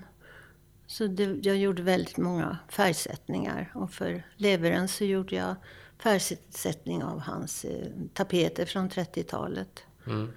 Så 0.88 1.08
det, 1.08 1.40
jag 1.42 1.58
gjorde 1.58 1.82
väldigt 1.82 2.18
många 2.18 2.58
färgsättningar. 2.70 3.72
Och 3.76 3.92
för 3.92 4.24
Leverens 4.38 4.96
så 4.96 5.06
gjorde 5.06 5.36
jag 5.36 5.56
färgsättning 5.98 7.04
av 7.04 7.20
hans 7.20 7.66
eh, 7.66 7.88
tapeter 8.14 8.66
från 8.66 8.90
30-talet. 8.90 9.84
Mm. 10.08 10.32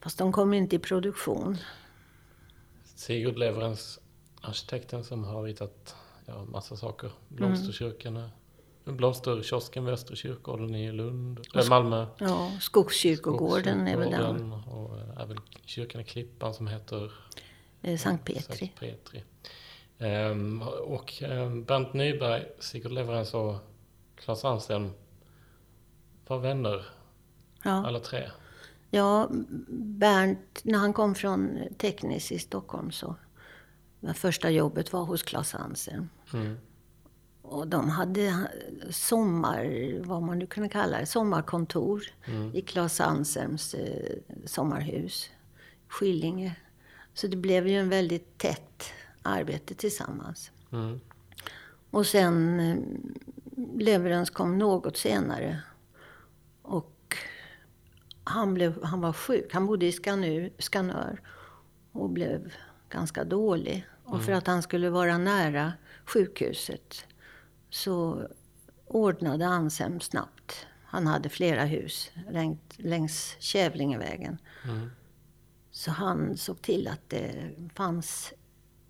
Fast 0.00 0.18
de 0.18 0.32
kom 0.32 0.54
inte 0.54 0.76
i 0.76 0.78
produktion. 0.78 1.58
Sigurd 2.94 3.38
Leverens, 3.38 4.00
arkitekten 4.40 5.04
som 5.04 5.24
har 5.24 5.42
ritat 5.42 5.94
ja, 6.26 6.44
massa 6.44 6.76
saker. 6.76 7.10
Blomsterkyrkan, 7.28 8.16
mm. 8.16 8.30
Blomsterkiosken 8.84 9.84
vid 9.84 9.94
Östra 9.94 10.16
kyrkogården 10.16 10.74
i 10.74 10.92
Lund, 10.92 11.40
äh, 11.54 11.68
Malmö. 11.68 12.06
Ja, 12.18 12.52
Skogskyrkogården 12.60 13.88
är 13.88 13.96
väl 13.96 14.10
den. 14.10 14.52
Och 14.52 14.98
äh, 14.98 15.22
även 15.22 15.38
kyrkan 15.64 16.00
i 16.00 16.04
Klippan 16.04 16.54
som 16.54 16.66
heter 16.66 17.04
Eh, 17.04 17.51
Sankt 17.98 18.24
Petri. 18.24 18.72
Petri. 18.78 19.24
Ehm, 19.98 20.62
och 20.62 21.22
um, 21.22 21.64
Bernt 21.64 21.92
Nyberg, 21.94 22.46
Sigurd 22.58 22.92
Leverens 22.92 23.34
och 23.34 23.54
Claes 24.16 24.44
Anselm 24.44 24.90
var 26.26 26.38
vänner 26.38 26.84
Ja. 27.64 27.86
alla 27.86 28.00
tre. 28.00 28.30
Ja, 28.90 29.28
Bernt, 29.70 30.60
när 30.64 30.78
han 30.78 30.92
kom 30.92 31.14
från 31.14 31.58
Teknis 31.78 32.32
i 32.32 32.38
Stockholm 32.38 32.90
så 32.90 33.16
det 34.00 34.14
första 34.14 34.50
jobbet 34.50 34.92
var 34.92 35.04
hos 35.04 35.22
Claes 35.22 35.52
Hansen. 35.52 36.10
Mm. 36.34 36.56
Och 37.42 37.68
de 37.68 37.88
hade 37.88 38.48
sommar, 38.90 39.92
vad 40.04 40.22
man 40.22 40.38
nu 40.38 40.46
kunde 40.46 40.68
kalla 40.68 40.98
det, 40.98 41.06
sommarkontor 41.06 42.02
Mm. 42.26 42.54
i 42.56 42.60
Claes 42.62 43.00
Anselms 43.00 43.74
eh, 43.74 44.16
sommarhus, 44.46 45.30
Skillinge. 45.88 46.56
Så 47.14 47.26
det 47.26 47.36
blev 47.36 47.68
ju 47.68 47.78
en 47.78 47.88
väldigt 47.88 48.38
tätt 48.38 48.92
arbete 49.22 49.74
tillsammans. 49.74 50.50
Mm. 50.72 51.00
Och 51.90 52.06
sen 52.06 52.60
eh, 52.60 52.76
Leverens 53.78 54.30
kom 54.30 54.58
något 54.58 54.96
senare. 54.96 55.62
Och 56.62 57.16
han, 58.24 58.54
blev, 58.54 58.84
han 58.84 59.00
var 59.00 59.12
sjuk. 59.12 59.54
Han 59.54 59.66
bodde 59.66 59.86
i 59.86 59.92
Skanör, 59.92 60.50
Skanör 60.58 61.20
och 61.92 62.10
blev 62.10 62.52
ganska 62.88 63.24
dålig. 63.24 63.86
Och 64.04 64.22
för 64.22 64.32
att 64.32 64.46
han 64.46 64.62
skulle 64.62 64.90
vara 64.90 65.18
nära 65.18 65.72
sjukhuset 66.04 67.06
så 67.70 68.28
ordnade 68.86 69.46
Ansem 69.46 70.00
snabbt. 70.00 70.66
Han 70.84 71.06
hade 71.06 71.28
flera 71.28 71.64
hus 71.64 72.10
längs, 72.30 72.58
längs 72.76 73.36
Kävlingevägen. 73.38 74.38
Mm. 74.64 74.90
Så 75.72 75.90
han 75.90 76.36
såg 76.36 76.62
till 76.62 76.88
att 76.88 77.08
det 77.08 77.50
fanns 77.74 78.32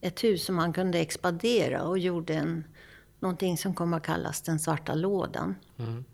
ett 0.01 0.25
hus 0.25 0.45
som 0.45 0.59
han 0.59 0.73
kunde 0.73 0.99
expandera 0.99 1.83
och 1.83 1.99
gjorde 1.99 2.35
en, 2.35 2.64
någonting 3.21 3.59
som 3.59 3.75
kommer 3.75 3.97
att 3.97 4.03
kallas 4.03 4.42
den 4.42 4.59
svarta 4.59 4.95
lådan. 4.95 5.55
Mm. 5.79 6.05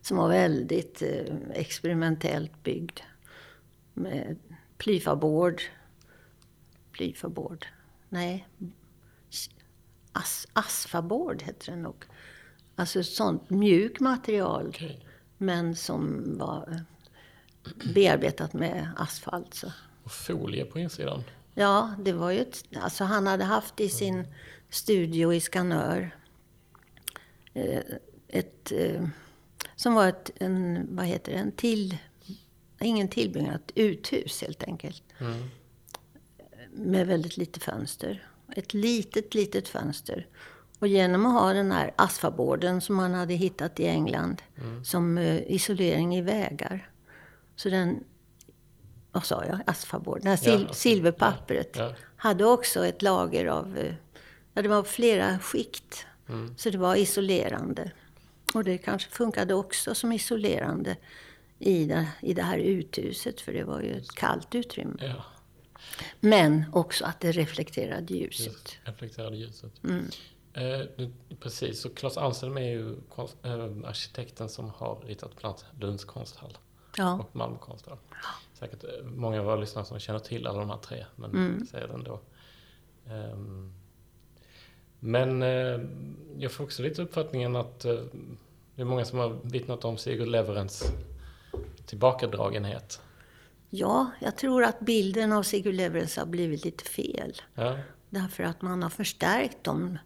Som 0.00 0.16
var 0.16 0.28
väldigt 0.28 1.02
eh, 1.02 1.34
experimentellt 1.52 2.62
byggd. 2.62 3.00
Med 3.94 4.36
plyfabord. 4.78 5.62
Plyfabord? 6.92 7.66
Nej. 8.08 8.48
As, 10.12 10.46
asfabord 10.52 11.42
heter 11.42 11.72
det 11.72 11.78
nog. 11.78 12.04
Alltså 12.76 13.02
sånt 13.02 13.50
mjukt 13.50 14.00
material. 14.00 14.68
Okej. 14.68 15.06
Men 15.38 15.76
som 15.76 16.24
var 16.38 16.68
eh, 16.70 17.92
bearbetat 17.94 18.52
med 18.52 18.88
asfalt. 18.96 19.54
Så. 19.54 19.72
Och 20.06 20.12
folie 20.12 20.64
på 20.64 20.78
insidan. 20.78 21.22
Ja, 21.54 21.94
det 21.98 22.12
var 22.12 22.30
ju 22.30 22.40
ett, 22.40 22.64
alltså 22.80 23.04
han 23.04 23.26
hade 23.26 23.44
haft 23.44 23.80
i 23.80 23.88
sin 23.88 24.26
studio 24.70 25.34
i 25.34 25.40
Skanör 25.40 26.16
eh, 27.54 27.80
ett, 28.28 28.72
eh, 28.72 29.06
som 29.76 29.94
var 29.94 30.08
ett, 30.08 30.30
en, 30.36 30.86
vad 30.96 31.06
heter 31.06 31.32
det, 31.32 31.38
en 31.38 31.52
till, 31.52 31.96
ingen 32.80 33.08
tillbyggnad, 33.08 33.54
ett 33.54 33.72
uthus 33.74 34.42
helt 34.42 34.62
enkelt. 34.62 35.02
Mm. 35.18 35.48
Med 36.72 37.06
väldigt 37.06 37.36
lite 37.36 37.60
fönster. 37.60 38.28
Ett 38.56 38.74
litet, 38.74 39.34
litet 39.34 39.68
fönster. 39.68 40.26
Och 40.78 40.88
genom 40.88 41.26
att 41.26 41.32
ha 41.32 41.52
den 41.52 41.72
här 41.72 41.94
asfaborden 41.96 42.80
som 42.80 42.96
man 42.96 43.14
hade 43.14 43.34
hittat 43.34 43.80
i 43.80 43.86
England 43.86 44.42
som 44.84 45.18
eh, 45.18 45.52
isolering 45.52 46.16
i 46.16 46.22
vägar. 46.22 46.90
Så 47.56 47.68
den, 47.68 48.04
vad 49.16 49.24
sa 49.24 49.44
jag, 49.44 49.58
asfabord, 49.66 50.20
det 50.22 50.28
här 50.28 50.36
sil, 50.46 50.62
Ja, 50.68 50.74
silverpappret 50.74 51.76
ja, 51.76 51.84
ja. 51.84 51.94
hade 52.16 52.44
också 52.44 52.86
ett 52.86 53.02
lager 53.02 53.46
av, 53.46 53.78
eh, 53.78 53.94
ja 54.54 54.62
det 54.62 54.68
var 54.68 54.82
flera 54.82 55.38
skikt. 55.38 56.06
Mm. 56.28 56.54
Så 56.58 56.70
det 56.70 56.78
var 56.78 56.96
isolerande. 56.96 57.92
Och 58.54 58.64
det 58.64 58.78
kanske 58.78 59.10
funkade 59.10 59.54
också 59.54 59.94
som 59.94 60.12
isolerande 60.12 60.96
i 61.58 61.84
det, 61.84 62.08
i 62.22 62.34
det 62.34 62.42
här 62.42 62.58
uthuset, 62.58 63.40
för 63.40 63.52
det 63.52 63.64
var 63.64 63.80
ju 63.80 63.92
ett 63.92 64.12
kallt 64.14 64.54
utrymme. 64.54 65.14
Men 66.20 66.64
också 66.72 67.04
att 67.04 67.20
det 67.20 67.32
reflekterade 67.32 68.14
ljuset. 68.14 68.46
just 68.46 68.78
reflekterade 68.84 69.36
ljuset. 69.36 69.84
Mm. 69.84 70.04
Eh, 70.52 70.86
du, 70.96 71.10
precis, 71.40 71.80
så 71.80 71.88
Claes 71.88 72.16
Anselm 72.16 72.56
är 72.56 72.70
ju 72.70 72.96
konst, 73.08 73.36
eh, 73.42 73.64
arkitekten 73.84 74.48
som 74.48 74.70
har 74.70 75.00
ritat 75.06 75.36
bland 75.36 75.54
annat 75.54 75.64
Lunds 75.80 76.04
konsthall 76.04 76.58
Ja, 76.96 77.12
och 77.14 77.36
Malmö 77.36 77.58
konsthall. 77.58 77.96
Säkert 78.54 78.84
eh, 78.84 79.04
många 79.04 79.38
av 79.40 79.44
våra 79.46 79.56
lyssnare 79.56 79.84
som 79.84 79.98
känner 79.98 80.18
till 80.20 80.46
alla 80.46 80.58
de 80.58 80.70
här 80.70 80.76
tre, 80.78 81.04
men 81.16 81.30
Mm. 81.30 81.66
säger 81.66 81.88
det 81.88 81.94
ändå. 81.94 82.20
Ehm, 83.08 83.72
men 85.00 85.42
eh, 85.42 85.80
jag 86.38 86.52
får 86.52 86.64
också 86.64 86.82
lite 86.82 87.02
uppfattningen 87.02 87.56
att 87.56 87.84
eh, 87.84 87.94
det 88.74 88.82
är 88.82 88.84
många 88.84 89.04
som 89.04 89.18
har 89.18 89.38
vittnat 89.42 89.84
om 89.84 89.96
Sigurd 89.98 90.28
Leverens 90.28 90.92
tillbakadragenhet. 91.86 93.00
ja, 93.70 94.10
jag 94.20 94.36
tror 94.36 94.64
att 94.64 94.80
bilden 94.80 95.32
av 95.32 95.42
Sigurd 95.42 95.74
Leverens 95.74 96.16
har 96.16 96.26
blivit 96.26 96.64
lite 96.64 96.84
fel. 96.84 97.32
Ja, 97.54 97.78
Därför 98.10 98.42
att 98.44 98.62
man 98.62 98.82
har 98.82 98.90
förstärkt 98.90 99.64
dem. 99.64 99.98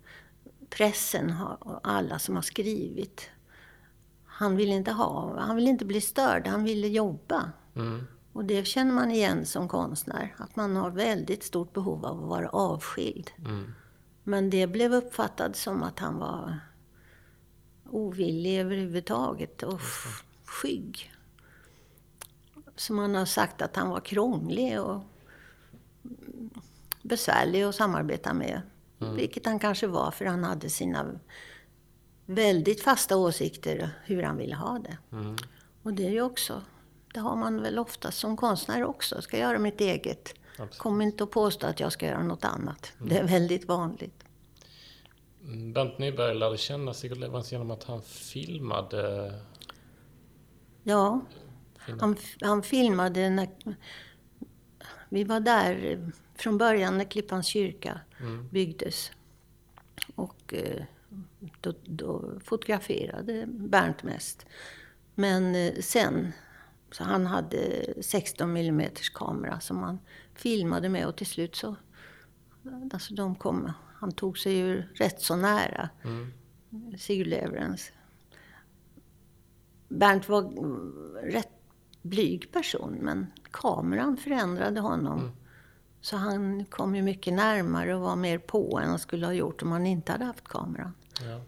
Pressen 0.71 1.35
och 1.61 1.81
alla 1.83 2.19
som 2.19 2.35
har 2.35 2.43
skrivit. 2.43 3.31
Han 4.41 4.57
vill 4.57 4.71
inte 4.73 4.93
ha, 4.93 5.39
han 5.41 5.57
vill 5.57 5.69
inte 5.69 5.85
bli 5.85 6.01
störd, 6.01 6.47
han 6.47 6.65
ville 6.65 6.89
jobba. 6.89 7.53
mm, 7.77 8.07
Och 8.33 8.45
det 8.45 8.65
känner 8.67 8.93
man 8.93 9.11
igen 9.11 9.47
som 9.47 9.69
konstnär, 9.69 10.35
att 10.39 10.57
man 10.57 10.77
har 10.77 10.91
väldigt 10.91 11.43
stort 11.45 11.73
behov 11.73 12.07
av 12.07 12.23
att 12.23 12.29
vara 12.29 12.49
avskild. 12.49 13.31
mm, 13.39 13.73
Men 14.25 14.51
det 14.51 14.67
blev 14.67 14.95
uppfattat 14.95 15.57
som 15.57 15.83
att 15.83 15.99
han 15.99 16.19
var 16.19 16.61
ovillig 17.91 18.61
överhuvudtaget 18.61 19.63
och 19.63 19.75
f- 19.81 20.23
skygg. 20.45 21.13
Så 22.77 22.93
man 22.93 23.15
har 23.15 23.25
sagt 23.27 23.63
att 23.63 23.77
han 23.77 23.91
var 23.91 24.01
krånglig 24.01 24.81
och 24.81 25.03
besvärlig 27.03 27.63
att 27.63 27.75
samarbeta 27.75 28.35
med. 28.35 28.63
Vilket 28.99 29.47
han 29.47 29.59
kanske 29.59 29.87
var, 29.87 30.11
för 30.11 30.25
han 30.25 30.45
hade 30.45 30.71
sina 30.71 31.07
väldigt 32.35 32.83
fasta 32.83 33.17
åsikter 33.17 33.91
hur 34.05 34.23
han 34.23 34.37
ville 34.37 34.55
ha 34.55 34.79
det. 34.79 34.99
mm. 35.13 35.37
Och 35.83 35.95
det 35.95 36.07
är 36.07 36.11
ju 36.11 36.23
också, 36.23 36.63
det 37.15 37.21
har 37.21 37.37
man 37.37 37.63
väl 37.63 37.79
ofta 37.79 38.11
som 38.11 38.37
konstnär 38.37 38.85
också. 38.85 39.23
Ska 39.23 39.39
göra 39.39 39.59
mitt 39.59 39.81
eget. 39.81 40.35
Absolut. 40.53 40.79
Kom 40.79 41.01
inte 41.01 41.25
och 41.25 41.31
påstå 41.31 41.67
att 41.67 41.81
jag 41.81 41.93
ska 41.93 42.07
göra 42.07 42.23
något 42.23 42.45
annat. 42.45 42.93
Det 42.99 43.19
är 43.19 43.25
väldigt 43.25 43.65
vanligt. 43.69 44.25
Mm, 45.45 45.73
Bernt 45.73 45.99
Nyberg 45.99 46.35
lärde 46.35 46.57
känna 46.57 46.95
Sigurd 46.95 47.19
Leverens 47.19 47.53
genom 47.53 47.71
att 47.71 47.85
han 47.85 48.03
filmade 48.03 49.33
Ja, 50.83 51.21
han, 52.01 52.17
han 52.41 52.63
filmade 52.63 53.31
när... 53.31 53.49
Vi 55.09 55.25
var 55.25 55.41
där 55.41 55.99
från 56.35 56.59
början 56.59 56.99
när 56.99 57.05
Klippans 57.05 57.47
kyrka 57.47 58.01
Mm. 58.21 58.49
byggdes. 58.49 59.11
Och 60.15 60.55
eh, 60.55 60.83
då, 61.61 61.73
då 61.85 62.41
fotograferade 62.45 63.47
Bernt 63.47 64.03
mest. 64.03 64.47
Men 65.15 65.55
eh, 65.55 65.75
sen, 65.81 66.33
så 66.91 67.05
han 67.05 67.27
hade 67.27 67.85
16 68.03 68.57
mm 68.57 68.91
kamera 69.15 69.61
som 69.61 69.79
han 69.79 69.99
filmade 70.35 70.89
med 70.89 71.07
och 71.07 71.17
till 71.17 71.27
slut 71.27 71.57
så, 71.57 71.77
alltså 72.93 73.15
de 73.15 73.35
kom, 73.35 73.73
han 73.95 74.13
tog 74.13 74.39
sig 74.39 74.53
ju 74.53 74.83
rätt 74.95 75.21
så 75.21 75.37
nära 75.37 75.89
Mm. 76.73 76.99
Sigurd 76.99 77.27
Leverens. 77.27 77.93
Bernt 79.89 80.29
var 80.29 80.43
mm, 80.43 81.17
rätt 81.23 81.53
blyg 82.03 82.53
person, 82.53 82.99
men 83.01 83.27
kameran 83.51 84.17
förändrade 84.17 84.81
honom. 84.81 85.31
Så 86.01 86.17
han 86.17 86.65
kom 86.65 86.95
ju 86.95 87.03
mycket 87.03 87.35
närmare 87.35 87.95
och 87.95 88.01
var 88.01 88.17
mer 88.17 88.39
på 88.39 88.79
än 88.79 88.89
han 88.89 88.99
skulle 88.99 89.27
ha 89.27 89.33
gjort 89.33 89.63
om 89.63 89.73
han 89.73 89.87
inte 89.87 90.13
hade 90.13 90.25
haft 90.25 90.49
kameran. 90.49 90.95
Ja. 91.25 91.41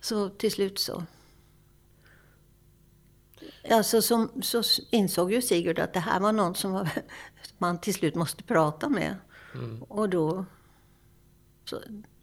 Så 0.00 0.28
till 0.28 0.52
slut 0.52 0.78
så... 0.78 1.02
Alltså 3.70 4.02
som, 4.02 4.42
så 4.42 4.62
insåg 4.90 5.32
ju 5.32 5.42
Sigurd 5.42 5.78
att 5.78 5.92
det 5.92 6.00
här 6.00 6.20
var 6.20 6.32
någon 6.32 6.54
som 6.54 6.72
var, 6.72 6.88
man 7.58 7.80
till 7.80 7.94
slut 7.94 8.14
måste 8.14 8.42
prata 8.42 8.88
med. 8.88 9.16
Mm. 9.54 9.82
Och 9.82 10.08
då 10.08 10.44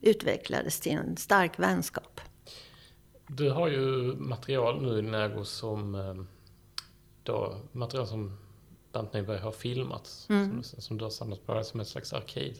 utvecklades 0.01 0.79
till 0.79 0.91
en 0.91 1.17
stark 1.17 1.59
vänskap. 1.59 2.21
Du 3.27 3.49
har 3.49 3.67
ju 3.67 3.81
material 4.15 4.81
nu 4.81 5.09
i 5.09 5.23
ägo 5.23 5.45
som 5.45 5.95
eh, 5.95 6.15
då, 7.23 7.61
material 7.71 8.07
som 8.07 8.37
Bernt 8.91 9.13
Nyberg 9.13 9.39
har 9.39 9.51
filmat. 9.51 10.25
Mm. 10.29 10.63
Som, 10.63 10.81
som 10.81 10.97
du 10.97 11.03
har 11.03 11.11
samlat 11.11 11.45
på 11.45 11.53
dig 11.53 11.63
som 11.63 11.79
ett 11.79 11.87
slags 11.87 12.13
arkiv. 12.13 12.57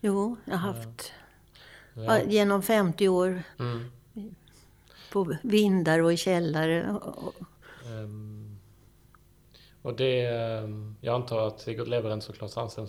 Jo, 0.00 0.36
jag 0.44 0.56
har 0.56 0.72
haft 0.72 1.12
Ja. 1.94 2.22
genom 2.22 2.62
50 2.62 3.08
år 3.08 3.42
Mm. 3.58 3.90
på 5.12 5.36
vindar 5.42 5.98
och 5.98 6.12
i 6.12 6.16
källare. 6.16 6.90
Och, 6.92 7.34
och, 9.82 9.96
det, 9.96 10.26
ehm, 10.26 10.96
jag 11.00 11.14
antar 11.14 11.46
att 11.46 11.60
Sigurd 11.60 11.88
Leverens 11.88 12.28
och 12.28 12.34
Claes 12.34 12.54
Hansen 12.56 12.88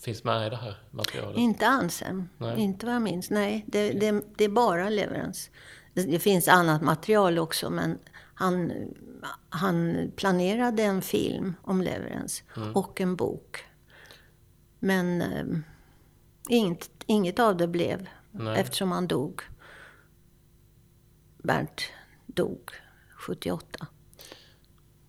finns 0.00 0.24
med 0.24 0.46
i 0.46 0.50
det 0.50 0.56
här 0.56 0.76
materialet. 0.90 1.38
inte 1.38 1.66
Ansem, 1.66 2.28
Nej. 2.38 2.60
inte 2.60 2.86
vad 2.86 2.94
jag 2.94 3.02
minns. 3.02 3.30
Nej, 3.30 3.64
det, 3.68 3.92
det, 3.92 4.22
det 4.36 4.44
är 4.44 4.48
bara 4.48 4.88
Leverance. 4.88 5.50
Det, 5.94 6.02
det 6.02 6.18
finns 6.18 6.48
annat 6.48 6.82
material 6.82 7.38
också, 7.38 7.70
men 7.70 7.98
han, 8.34 8.72
han 9.48 9.96
planerade 10.16 10.82
en 10.82 11.02
film 11.02 11.54
om 11.62 11.82
Leverance 11.82 12.42
och 12.74 13.00
en 13.00 13.16
bok. 13.16 13.64
Men 14.78 15.22
eh, 15.22 15.44
inget, 16.48 16.90
inget 17.06 17.38
av 17.38 17.56
det 17.56 17.68
blev, 17.68 18.08
Nej. 18.32 18.60
eftersom 18.60 18.92
han 18.92 19.06
dog. 19.06 19.42
Bernt 21.38 21.80
dog 22.26 22.70
78. 23.16 23.86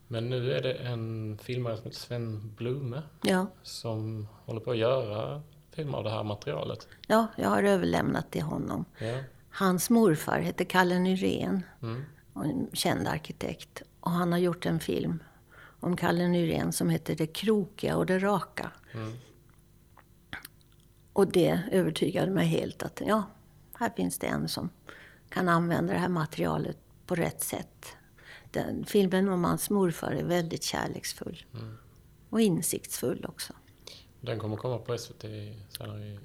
Men 0.08 0.30
nu 0.30 0.52
är 0.54 0.62
det 0.62 0.74
en 0.74 1.38
filmare 1.38 1.76
som 1.78 1.86
heter 1.86 1.98
Sven 2.00 2.54
Blume 2.58 3.02
Ja, 3.22 3.48
som 3.64 4.28
håller 4.46 4.60
på 4.60 4.72
att 4.72 4.78
göra 4.78 5.42
filmer 5.72 5.98
av 5.98 6.04
det 6.04 6.10
här 6.10 6.24
materialet. 6.24 6.88
ja, 7.08 7.28
jag 7.38 7.50
har 7.50 7.64
överlämnat 7.64 8.32
till 8.32 8.42
honom. 8.42 8.86
Ja. 9.00 9.20
Hans 9.50 9.90
morfar 9.90 10.40
hette 10.40 10.66
Kalle 10.66 11.00
Nyrén, 11.00 11.64
Mm. 11.82 12.04
och 12.34 12.46
en 12.46 12.70
känd 12.74 13.08
arkitekt. 13.08 13.82
Och 14.00 14.12
han 14.12 14.32
har 14.32 14.40
gjort 14.40 14.66
en 14.66 14.80
film 14.80 15.24
om 15.80 15.98
Kalle 15.98 16.28
Nyrén 16.28 16.72
som 16.74 16.90
heter 16.90 17.16
Det 17.16 17.28
krokiga 17.28 17.98
och 17.98 18.06
det 18.06 18.20
raka. 18.20 18.72
Mm. 18.94 19.14
Och 21.14 21.32
det 21.32 21.60
övertygade 21.72 22.32
mig 22.32 22.46
helt 22.48 22.84
att 22.84 23.02
ja, 23.06 23.24
här 23.74 23.90
finns 23.96 24.18
det 24.20 24.28
en 24.28 24.48
som 24.48 24.70
kan 25.30 25.50
använda 25.50 25.94
det 25.94 26.00
här 26.00 26.10
materialet 26.10 26.78
på 27.06 27.16
rätt 27.16 27.42
sätt. 27.44 27.88
Den, 28.52 28.86
filmen 28.86 29.30
om 29.30 29.44
hans 29.44 29.70
morfar 29.70 30.12
är 30.12 30.24
väldigt 30.24 30.64
kärleksfull. 30.64 31.46
Mm. 31.54 31.78
Och 32.30 32.42
insiktsfull 32.42 33.26
också. 33.30 33.54
Den 34.22 34.40
kommer 34.40 34.56
komma 34.58 34.78
på 34.78 34.98
SVT 34.98 35.22
senare. 35.70 36.18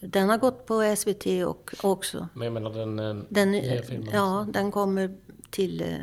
Den 0.00 0.28
har 0.28 0.38
gått 0.38 0.66
på 0.66 0.96
SVT 0.96 1.26
och 1.46 1.70
också. 1.82 2.28
Men 2.34 2.44
jag 2.44 2.52
menar 2.52 2.70
den, 2.72 2.98
eh, 2.98 3.16
Den, 3.28 3.50
nya 3.50 3.82
filmen? 3.82 4.08
ja, 4.12 4.46
den 4.52 4.70
kommer 4.70 5.16
till... 5.50 5.82
eh, 5.82 5.98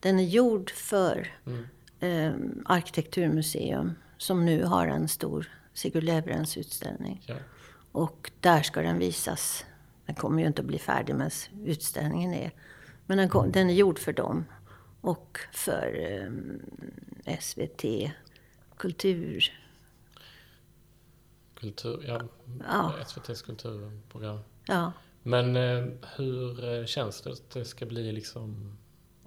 Den 0.00 0.18
är 0.18 0.24
gjord 0.24 0.70
för 0.70 1.32
Mm. 1.46 1.66
eh, 2.00 2.32
Arkitekturmuseum 2.64 3.92
som 4.18 4.44
nu 4.46 4.64
har 4.64 4.86
en 4.86 5.08
stor 5.08 5.48
Sigurd 5.74 6.04
Leverens 6.04 6.56
utställning. 6.56 7.22
Ja. 7.26 7.34
Och 7.92 8.30
där 8.40 8.62
ska 8.62 8.82
den 8.82 8.98
visas. 8.98 9.64
Den 10.06 10.14
kommer 10.14 10.40
ju 10.42 10.46
inte 10.46 10.62
att 10.62 10.66
bli 10.66 10.78
färdig 10.78 11.14
medan 11.14 11.30
utställningen 11.64 12.34
är. 12.34 12.50
Men 13.06 13.18
den, 13.18 13.28
kom, 13.28 13.52
den 13.52 13.70
är 13.70 13.74
gjord 13.74 13.98
för 13.98 14.12
dem. 14.12 14.44
Och 15.00 15.38
för 15.52 15.98
eh, 17.24 17.38
SVT 17.40 17.84
Kultur. 18.76 19.52
Kultur, 21.54 22.04
ja. 22.06 22.20
Ja. 22.68 22.94
SVTs 23.06 23.42
kulturprogram. 23.42 24.38
Ja. 24.66 24.92
Men 25.22 25.56
eh, 25.56 25.86
hur 26.16 26.64
eh, 26.80 26.84
känns 26.86 27.20
det 27.22 27.32
att 27.32 27.50
det 27.50 27.64
ska 27.64 27.86
bli 27.86 28.12
liksom 28.12 28.76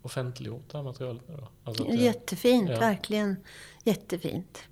offentliggjort 0.02 0.70
det 0.72 0.78
här 0.78 0.84
materialet 0.84 1.28
nu 1.28 1.36
då? 1.38 1.48
Alltså 1.64 1.84
det- 1.84 1.96
Jättefint, 1.96 2.70
ja. 2.70 2.80
verkligen 2.80 3.36
jättefint. 3.84 4.64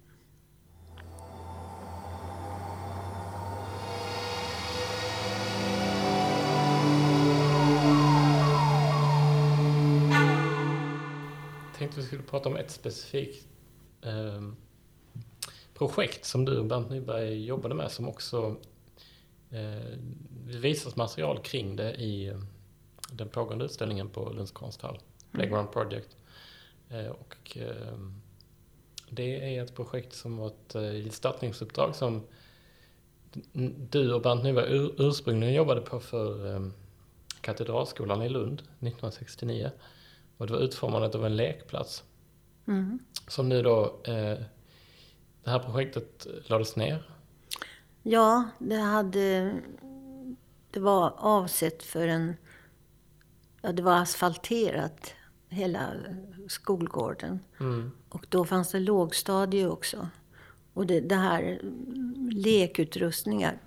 Tänkte 11.92 12.02
vi 12.02 12.08
skulle 12.08 12.24
prata 12.24 12.50
om 12.50 12.56
ett 12.56 12.72
specifikt 12.72 13.48
eh, 14.02 14.42
projekt 15.74 16.26
som 16.26 16.46
du 16.46 16.58
och 16.58 16.66
Bernt 16.66 16.90
Nyberg 16.90 17.46
jobbade 17.46 17.76
med 17.76 17.92
som 17.92 18.10
också 18.10 18.56
eh, 19.50 19.98
visas 20.46 20.96
material 20.96 21.40
kring 21.40 21.76
det 21.76 21.94
i 21.94 22.28
eh, 22.28 22.40
den 23.12 23.30
pågående 23.30 23.66
utställningen 23.66 24.10
på 24.10 24.30
Lunds 24.30 24.52
konsthall, 24.52 25.00
Playground 25.32 25.72
Project. 25.72 26.18
Eh, 26.90 27.08
och, 27.08 27.58
eh, 27.58 27.98
det 29.10 29.56
är 29.56 29.64
ett 29.64 29.76
projekt 29.76 30.14
som 30.14 30.38
var 30.38 30.48
ett 30.48 30.76
eh, 30.76 30.92
gestaltningsuppdrag 30.92 31.96
som 31.96 32.24
du 33.90 34.14
och 34.14 34.22
Bernt 34.22 34.44
Nyberg 34.44 34.74
ur, 34.74 34.96
ursprungligen 34.98 35.56
jobbade 35.56 35.82
på 35.82 36.00
för 36.00 36.56
eh, 36.56 36.68
Katedralskolan 37.42 38.22
i 38.22 38.30
Lund 38.30 38.62
1969. 38.62 39.72
Och 40.42 40.48
det 40.48 40.54
var 40.54 40.60
utformandet 40.60 41.16
av 41.16 41.26
en 41.26 41.36
lekplats. 41.36 42.04
Mm. 42.68 43.00
Som 43.28 43.50
nu 43.50 43.62
då, 43.62 44.02
eh, 44.04 44.38
det 45.44 45.50
här 45.50 45.60
projektet 45.60 46.28
lades 46.46 46.76
ner. 46.76 47.10
Ja, 48.04 48.50
det 48.60 48.76
hade... 48.76 49.56
Det 50.72 50.80
var 50.80 51.14
avsett 51.18 51.84
för 51.84 52.08
en... 52.08 52.36
Ja, 53.62 53.72
det 53.72 53.84
var 53.84 53.98
asfalterat, 53.98 55.14
hela 55.50 55.94
skolgården. 56.48 57.40
Mm. 57.60 57.92
Och 58.10 58.26
då 58.30 58.46
fanns 58.46 58.72
det 58.72 58.80
lågstadie 58.80 59.68
också. 59.68 60.10
Och 60.74 60.88
det, 60.88 61.00
det 61.00 61.16
här 61.16 61.62
lekutrustningar. 62.32 63.62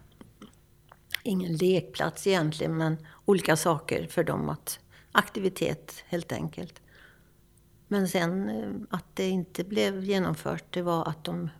Ingen 1.22 1.56
lekplats 1.56 2.26
egentligen, 2.26 2.76
men 2.76 2.96
olika 3.24 3.56
saker 3.56 4.06
för 4.06 4.24
dem 4.24 4.48
att... 4.48 4.78
Aktivitet, 5.14 6.04
helt 6.06 6.32
enkelt. 6.32 6.82
Men 7.88 8.08
sen 8.08 8.48
eh, 8.48 8.96
att 8.96 9.04
det 9.14 9.28
inte 9.28 9.64
blev 9.64 10.04
genomfört, 10.04 10.64
det 10.70 10.82
var 10.82 11.08
att 11.08 11.24
de 11.24 11.50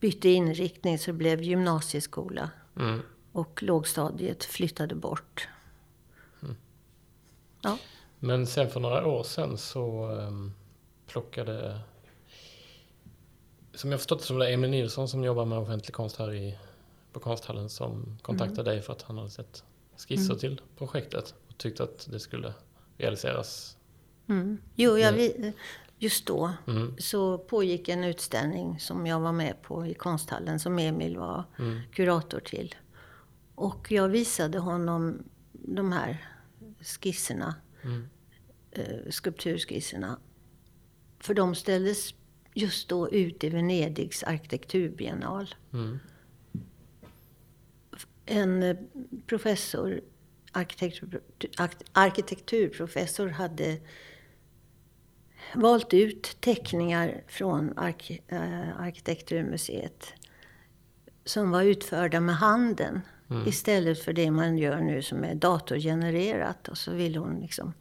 bytte 0.00 0.28
inriktning 0.28 0.98
så 0.98 1.10
det 1.10 1.16
blev 1.16 1.42
gymnasieskola. 1.42 2.50
Mm. 2.76 3.00
Och 3.32 3.62
lågstadiet 3.62 4.44
flyttade 4.44 4.94
bort. 4.94 5.48
Ja. 7.60 7.78
Men 8.18 8.46
sen 8.46 8.70
för 8.70 8.80
några 8.80 9.06
år 9.06 9.22
sedan 9.22 9.58
så 9.58 10.10
um, 10.10 10.52
plockade, 11.06 11.80
som 13.74 13.90
jag 13.90 14.00
förstått 14.00 14.18
det 14.18 14.24
som 14.24 14.38
det 14.38 14.52
Emil 14.52 14.70
Nilsson 14.70 15.08
som 15.08 15.24
jobbar 15.24 15.44
med 15.44 15.58
offentlig 15.58 15.94
konst 15.94 16.16
här 16.16 16.34
i, 16.34 16.58
på 17.12 17.20
konsthallen 17.20 17.68
som 17.68 18.18
kontaktade 18.22 18.70
dig 18.70 18.82
för 18.82 18.92
att 18.92 19.02
han 19.02 19.18
hade 19.18 19.30
sett 19.30 19.64
skisser 19.96 20.34
Mm. 20.34 20.38
till 20.38 20.60
projektet 20.76 21.34
och 21.48 21.58
tyckte 21.58 21.82
att 21.82 22.08
det 22.10 22.20
skulle 22.20 22.54
realiseras. 22.98 23.76
Mm. 24.28 24.58
Jo, 24.74 24.98
jag, 24.98 25.08
Mm. 25.08 25.16
vi- 25.18 25.52
just 25.98 26.26
då 26.26 26.52
Mm. 26.66 26.94
så 26.98 27.38
pågick 27.38 27.88
en 27.88 28.04
utställning 28.04 28.80
som 28.80 29.06
jag 29.06 29.20
var 29.20 29.32
med 29.32 29.62
på 29.62 29.86
i 29.86 29.94
konsthallen 29.94 30.58
som 30.60 30.78
Emil 30.78 31.16
var 31.18 31.44
Mm. 31.58 31.80
kurator 31.92 32.40
till. 32.40 32.74
Och 33.54 33.92
jag 33.92 34.08
visade 34.08 34.58
honom 34.58 35.22
de 35.52 35.92
här 35.92 36.26
skisserna, 36.82 37.54
Mm. 37.82 38.08
eh, 38.70 39.10
skulpturskisserna. 39.10 40.18
För 41.18 41.34
de 41.34 41.54
ställdes 41.54 42.14
just 42.54 42.88
då 42.88 43.10
ut 43.10 43.44
i 43.44 43.48
Venedigs 43.48 44.22
arkitekturbiennal. 44.22 45.54
Mm. 45.72 45.98
En 48.26 48.62
eh, 48.62 48.76
professor, 49.26 50.00
arkitektur, 50.56 51.20
ark- 51.58 51.84
arkitekturprofessor 51.92 53.28
hade 53.28 53.76
valt 55.54 55.94
ut 55.94 56.36
teckningar 56.40 57.22
från 57.28 57.78
ark, 57.78 58.22
eh, 58.28 58.80
Arkitekturmuseet 58.80 60.12
som 61.24 61.50
var 61.50 61.62
utförda 61.62 62.20
med 62.20 62.36
handen 62.36 63.00
Mm. 63.30 63.48
istället 63.48 63.98
för 64.02 64.12
det 64.12 64.30
man 64.30 64.58
gör 64.58 64.80
nu 64.80 65.02
som 65.02 65.24
är 65.24 65.34
datorgenererat. 65.34 66.68
Och 66.68 66.78
så 66.78 66.92
ville 66.92 67.18
hon 67.18 67.40
liksom 67.40 67.72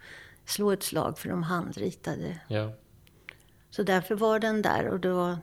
slå 0.46 0.72
ett 0.72 0.84
slag 0.84 1.20
för 1.20 1.30
de 1.30 1.44
handritade. 1.44 2.40
Ja. 2.48 2.74
Så 3.70 3.84
därför 3.84 4.16
var 4.16 4.40
den 4.40 4.62
där 4.62 4.88
och 4.88 5.00
det 5.00 5.12
var, 5.12 5.38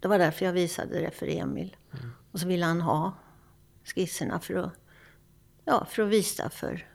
det 0.00 0.08
var 0.08 0.18
därför 0.18 0.44
jag 0.46 0.52
visade 0.52 1.00
det 1.00 1.10
för 1.10 1.26
Emil. 1.26 1.76
Och 2.32 2.40
så 2.40 2.46
ville 2.46 2.64
han 2.66 2.80
ha 2.80 3.12
skisserna 3.84 4.40
för 4.40 4.54
att, 4.54 4.72
ja, 5.64 5.84
för 5.84 6.02
att 6.02 6.08
visa 6.08 6.50
för, 6.50 6.86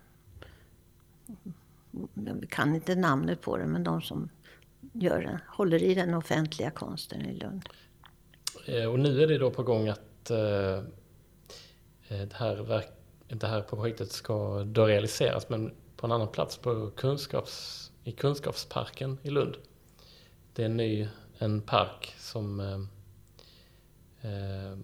jag 2.14 2.50
kan 2.50 2.76
inte 2.76 2.96
namnet 2.96 3.42
på 3.42 3.58
det, 3.58 3.66
men 3.66 3.84
de 3.84 4.02
som 4.02 4.30
gör 4.94 5.22
den, 5.22 5.40
håller 5.48 5.84
i 5.84 5.94
den 5.94 6.14
offentliga 6.14 6.72
konsten 6.72 7.26
i 7.26 7.34
Lund. 7.34 7.70
Eh, 8.66 8.86
Och 8.86 9.00
nu 9.00 9.24
är 9.24 9.28
det 9.28 9.38
då 9.38 9.52
på 9.52 9.64
gång 9.64 9.88
att 9.88 10.30
eh, 10.30 10.78
eh, 12.08 12.28
det, 12.28 12.34
här 12.34 12.56
verk, 12.56 12.90
det 13.28 13.48
här 13.48 13.62
projektet 13.62 14.12
ska 14.12 14.64
då 14.64 14.86
realiseras 14.86 15.50
men 15.50 15.74
på 15.96 16.06
en 16.06 16.12
annan 16.12 16.28
plats 16.28 16.58
på 16.58 16.92
kunskaps, 16.92 17.92
i 18.04 18.12
Kunskapsparken 18.12 19.18
i 19.24 19.30
Lund. 19.30 19.56
Det 20.54 20.62
är 20.62 20.66
en 20.66 20.78
ny 20.78 21.08
en 21.38 21.62
park 21.62 22.16
som 22.18 22.60
eh, 24.22 24.78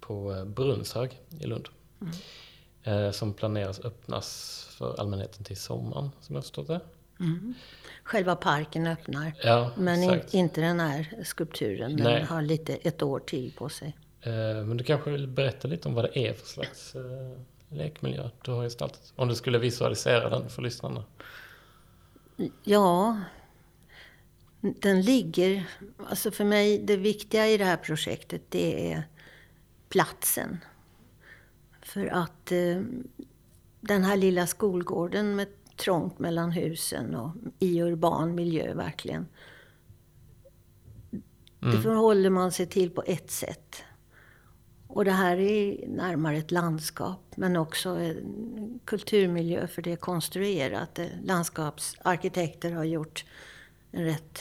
på 0.00 0.44
Brunnshög 0.46 1.20
i 1.40 1.46
Lund. 1.46 1.68
Eh, 2.00 2.08
som 3.12 3.34
planeras 3.34 3.80
öppnas 3.80 4.60
för 4.78 5.00
allmänheten 5.00 5.44
till 5.44 5.56
sommaren 5.56 6.10
som 6.20 6.34
jag 6.34 6.44
förstått 6.44 6.66
det. 6.66 6.80
Själva 8.02 8.36
parken 8.36 8.86
öppnar, 8.86 9.32
Ja, 9.42 9.70
men 9.76 10.02
in, 10.02 10.20
inte 10.30 10.60
den 10.60 10.80
här 10.80 11.22
skulpturen. 11.24 11.96
Den 11.96 12.04
Nej. 12.04 12.22
har 12.22 12.42
lite 12.42 12.74
ett 12.74 13.02
år 13.02 13.18
till 13.20 13.52
på 13.52 13.68
sig. 13.68 13.96
Eh, 14.20 14.32
Men 14.64 14.76
du 14.76 14.84
kanske 14.84 15.10
vill 15.10 15.26
berätta 15.28 15.68
lite 15.68 15.88
om 15.88 15.94
vad 15.94 16.04
det 16.04 16.18
är 16.18 16.32
för 16.32 16.46
slags 16.46 16.94
eh, 16.94 17.38
lekmiljö 17.68 18.30
du 18.42 18.50
har 18.50 18.62
gestaltat? 18.62 19.12
Om 19.16 19.28
du 19.28 19.34
skulle 19.34 19.58
visualisera 19.58 20.28
den 20.28 20.50
för 20.50 20.62
lyssnarna. 20.62 21.04
Ja, 22.64 23.20
den 24.60 25.02
ligger... 25.02 25.64
Alltså 26.08 26.30
för 26.30 26.44
mig, 26.44 26.78
det 26.78 26.96
viktiga 26.96 27.48
i 27.48 27.56
det 27.56 27.64
här 27.64 27.76
projektet, 27.76 28.42
det 28.48 28.92
är 28.92 29.02
platsen. 29.88 30.58
För 31.94 32.06
att 32.06 32.52
eh, 32.52 32.82
den 33.80 34.04
här 34.04 34.16
lilla 34.16 34.46
skolgården 34.46 35.36
med 35.36 35.48
trångt 35.76 36.18
mellan 36.18 36.50
husen 36.50 37.14
och 37.14 37.30
i 37.58 37.82
urban 37.82 38.34
miljö 38.34 38.74
verkligen. 38.74 39.26
Det 41.60 41.82
förhåller 41.82 42.30
man 42.30 42.52
sig 42.52 42.66
till 42.66 42.90
på 42.90 43.02
ett 43.06 43.30
sätt. 43.30 43.82
Och 44.86 45.04
det 45.04 45.10
här 45.10 45.36
är 45.36 45.88
närmare 45.88 46.36
ett 46.36 46.50
landskap, 46.50 47.32
men 47.36 47.56
också 47.56 47.88
en 47.88 48.80
kulturmiljö 48.84 49.66
för 49.66 49.82
det 49.82 49.92
är 49.92 49.96
konstruerat. 49.96 50.98
Eh, 50.98 51.06
Landskapsarkitekter 51.24 52.72
har 52.72 52.84
gjort 52.84 53.24
en 53.90 54.04
rätt 54.04 54.40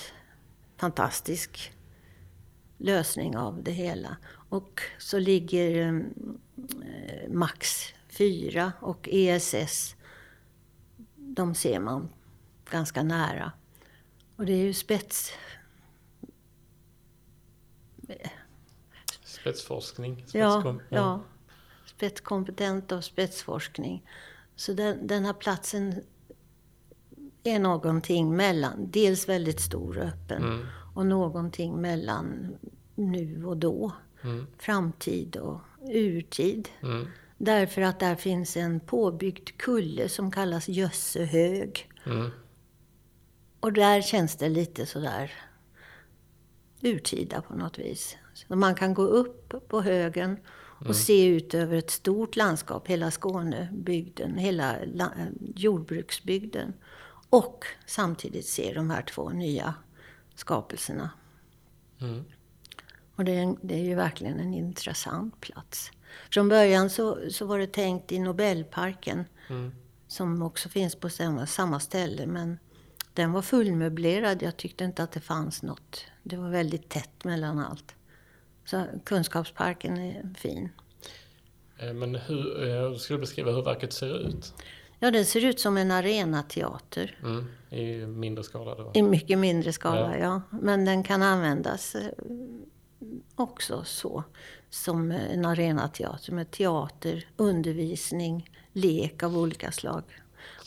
fantastisk 0.77 1.73
lösning 2.77 3.37
av 3.37 3.63
det 3.63 3.71
hela. 3.71 4.17
Och 4.53 4.81
så 4.97 5.19
ligger 5.19 5.87
eh, 5.87 7.29
max 7.29 7.93
4 8.09 8.71
och 8.79 9.09
ESS, 9.11 9.95
de 11.15 11.55
ser 11.55 11.79
man 11.79 12.09
ganska 12.71 13.03
nära. 13.03 13.51
Och 14.35 14.45
det 14.45 14.53
är 14.53 14.63
ju 14.63 14.73
spets... 14.73 15.31
Spetsforskning? 19.23 20.25
Ja, 20.33 20.61
spetskom- 20.61 20.81
ja. 20.89 21.21
Spetskompetent 21.85 22.91
och 22.91 23.03
spetsforskning. 23.03 24.05
Så 24.55 24.73
den, 24.73 25.07
den 25.07 25.25
här 25.25 25.33
platsen 25.33 26.01
är 27.43 27.59
någonting 27.59 28.35
mellan, 28.35 28.91
dels 28.91 29.29
väldigt 29.29 29.59
stor 29.61 29.97
och 29.97 30.03
öppen, 30.03 30.43
Mm. 30.43 30.65
och 30.95 31.05
någonting 31.05 31.81
mellan 31.81 32.55
nu 32.95 33.45
och 33.45 33.57
då. 33.57 33.91
Mm. 34.23 34.47
Framtid 34.57 35.35
och 35.35 35.61
urtid. 35.89 36.69
Mm. 36.81 37.07
Därför 37.37 37.81
att 37.81 37.99
där 37.99 38.15
finns 38.15 38.57
en 38.57 38.79
påbyggd 38.79 39.49
kulle 39.57 40.09
som 40.09 40.31
kallas 40.31 40.67
Jössehög. 40.69 41.89
Mm. 42.05 42.29
Och 43.59 43.73
där 43.73 44.01
känns 44.01 44.35
det 44.35 44.49
lite 44.49 44.85
sådär 44.85 45.31
urtida 46.81 47.41
på 47.41 47.55
något 47.55 47.79
vis. 47.79 48.17
Så 48.33 48.55
man 48.55 48.75
kan 48.75 48.93
gå 48.93 49.03
upp 49.03 49.67
på 49.67 49.81
högen 49.81 50.37
och 50.87 50.95
se 50.95 51.25
ut 51.25 51.53
över 51.53 51.77
ett 51.77 51.89
stort 51.91 52.35
landskap, 52.35 52.87
hela 52.87 53.11
Skånebygden, 53.11 54.37
hela 54.37 54.75
la- 54.85 55.13
jordbruksbygden. 55.55 56.73
Och 57.29 57.65
samtidigt 57.85 58.45
se 58.45 58.73
de 58.73 58.89
här 58.89 59.01
två 59.01 59.29
nya 59.29 59.75
skapelserna. 60.35 61.09
Mm. 62.01 62.23
Och 63.15 63.25
det 63.25 63.31
är, 63.31 63.41
en- 63.41 63.57
det 63.61 63.73
är 63.75 63.83
ju 63.83 63.95
verkligen 63.95 64.39
en 64.39 64.53
intressant 64.53 65.41
plats. 65.41 65.91
Från 66.31 66.49
början 66.49 66.89
så, 66.89 67.17
så 67.31 67.45
var 67.45 67.59
det 67.59 67.67
tänkt 67.73 68.11
i 68.11 68.19
Nobelparken, 68.19 69.25
Mm. 69.49 69.71
som 70.07 70.41
också 70.41 70.69
finns 70.69 70.95
på 70.95 71.09
samma, 71.09 71.45
samma 71.45 71.79
ställe. 71.79 72.25
Men 72.27 72.59
den 73.13 73.31
var 73.31 73.41
fullmöblerad. 73.41 74.41
Jag 74.41 74.57
tyckte 74.57 74.83
inte 74.83 75.03
att 75.03 75.11
det 75.11 75.19
fanns 75.19 75.63
något. 75.63 76.05
Det 76.23 76.37
var 76.37 76.49
väldigt 76.49 76.89
tätt 76.89 77.23
mellan 77.23 77.59
allt. 77.59 77.95
Så 78.65 78.85
Kunskapsparken 79.05 79.97
är 79.97 80.33
fin. 80.37 80.69
Eh, 81.77 81.93
Men 81.93 82.15
hur, 82.15 82.65
jag 82.65 82.99
skulle 82.99 83.19
beskriva 83.19 83.51
hur 83.51 83.63
verket 83.63 83.93
ser 83.93 84.27
ut 84.27 84.53
Ja, 84.99 85.11
den 85.11 85.25
ser 85.25 85.45
ut 85.45 85.59
som 85.59 85.77
en 85.77 85.91
arenateater. 85.91 87.17
mm. 87.23 87.45
i 87.69 88.05
mindre 88.05 88.43
skala. 88.43 88.75
Då. 88.75 88.91
I 88.93 89.01
mycket 89.01 89.39
mindre 89.39 89.73
skala, 89.73 90.17
Ja. 90.17 90.23
ja. 90.51 90.57
Men 90.61 90.85
den 90.85 91.03
kan 91.03 91.21
användas 91.21 91.95
eh, 91.95 92.07
också 93.35 93.83
så. 93.83 94.23
Som 94.69 95.11
en 95.11 95.45
arenateater 95.45 96.31
med 96.31 96.51
teater, 96.51 97.25
undervisning, 97.37 98.49
lek 98.73 99.23
av 99.23 99.37
olika 99.37 99.71
slag. 99.71 100.03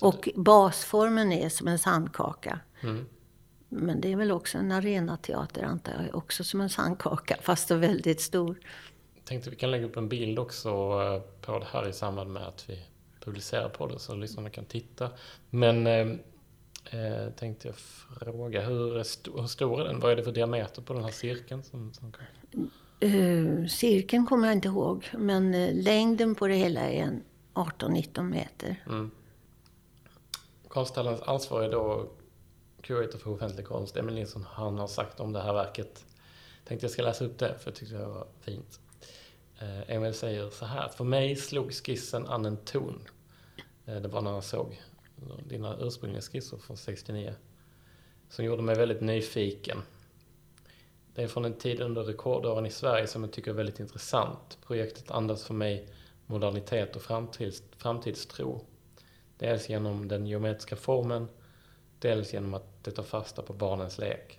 Och 0.00 0.28
basformen 0.36 1.32
är 1.32 1.48
som 1.48 1.68
en 1.68 1.78
sandkaka. 1.78 2.60
Mm. 2.82 3.06
Men 3.68 4.00
det 4.00 4.12
är 4.12 4.16
väl 4.16 4.32
också 4.32 4.58
en 4.58 4.72
arenateater 4.72 5.62
antar 5.62 5.92
jag, 5.92 6.14
också 6.14 6.44
som 6.44 6.60
en 6.60 6.70
sandkaka, 6.70 7.36
fast 7.42 7.68
då 7.68 7.74
väldigt 7.74 8.20
stor. 8.20 8.58
Tänkte 9.24 9.50
vi 9.50 9.56
kan 9.56 9.70
lägga 9.70 9.86
upp 9.86 9.96
en 9.96 10.08
bild 10.08 10.38
också 10.38 10.68
eh, 10.68 11.20
på 11.40 11.58
det 11.58 11.66
här 11.72 11.88
i 11.88 11.92
samband 11.92 12.32
med 12.32 12.46
att 12.46 12.64
vi 12.68 12.78
publicerar 13.20 13.68
på 13.68 13.86
det 13.86 13.98
så 13.98 14.14
lyssnarna 14.14 14.50
kan 14.50 14.64
titta. 14.64 15.10
Men 15.50 15.86
eh, 16.90 17.30
tänkte 17.32 17.68
jag 17.68 17.76
fråga, 17.76 18.60
hur, 18.60 19.02
sto- 19.02 19.40
hur 19.40 19.46
stor 19.46 19.80
är 19.80 19.84
den? 19.84 20.00
Vad 20.00 20.12
är 20.12 20.16
det 20.16 20.22
för 20.24 20.32
diameter 20.32 20.82
på 20.82 20.92
den 20.92 21.04
här 21.04 21.10
cirkeln? 21.10 21.62
Som, 21.62 21.94
som 21.94 22.12
Uh, 23.04 23.66
cirkeln 23.66 24.26
kommer 24.26 24.46
jag 24.46 24.56
inte 24.56 24.68
ihåg, 24.68 25.10
men 25.12 25.54
eh, 25.54 25.74
längden 25.74 26.34
på 26.34 26.46
det 26.46 26.54
hela 26.54 26.80
är 26.80 27.02
en 27.02 27.22
18-19 27.54 28.22
meter. 28.22 28.84
mm. 28.86 29.10
Konsthallens 30.68 31.22
ansvarig 31.22 31.70
då, 31.70 32.08
curator 32.80 33.18
för 33.18 33.30
offentlig 33.30 33.66
konst, 33.66 33.96
Emil 33.96 34.14
Nilsson, 34.14 34.44
han 34.48 34.78
har 34.78 34.86
sagt 34.86 35.20
om 35.20 35.32
det 35.32 35.42
här 35.42 35.52
verket. 35.52 36.04
Tänkte 36.64 36.84
jag 36.84 36.90
ska 36.90 37.02
läsa 37.02 37.24
upp 37.24 37.38
det, 37.38 37.58
för 37.58 37.70
jag 37.70 37.74
tyckte 37.74 37.94
det 37.94 38.06
var 38.06 38.26
fint. 38.40 38.80
Eh, 39.58 39.90
Emil 39.90 40.14
säger 40.14 40.50
så 40.50 40.64
här, 40.64 40.88
för 40.88 41.04
mig 41.04 41.36
slog 41.36 41.72
skissen 41.72 42.26
an 42.26 42.44
en 42.44 42.56
ton. 42.56 43.02
Det 43.84 44.08
var 44.08 44.22
när 44.22 44.30
han 44.30 44.42
såg 44.42 44.82
dina 45.44 45.76
ursprungliga 45.80 46.22
skisser 46.22 46.56
från 46.56 46.76
69. 46.76 47.34
Som 48.28 48.44
gjorde 48.44 48.62
mig 48.62 48.76
väldigt 48.76 49.00
nyfiken. 49.00 49.82
Det 51.14 51.22
är 51.22 51.28
från 51.28 51.44
en 51.44 51.58
tid 51.58 51.80
under 51.80 52.02
rekordåren 52.02 52.66
i 52.66 52.70
Sverige 52.70 53.06
som 53.06 53.22
jag 53.22 53.32
tycker 53.32 53.50
är 53.50 53.54
väldigt 53.54 53.80
intressant. 53.80 54.58
Projektet 54.66 55.10
andas 55.10 55.44
för 55.44 55.54
mig 55.54 55.88
modernitet 56.26 56.96
och 56.96 57.02
framtids, 57.02 57.62
framtidstro. 57.76 58.60
Dels 59.38 59.68
genom 59.68 60.08
den 60.08 60.26
geometriska 60.26 60.76
formen, 60.76 61.28
dels 61.98 62.32
genom 62.32 62.54
att 62.54 62.84
det 62.84 62.90
tar 62.90 63.02
fasta 63.02 63.42
på 63.42 63.52
barnens 63.52 63.98
lek. 63.98 64.38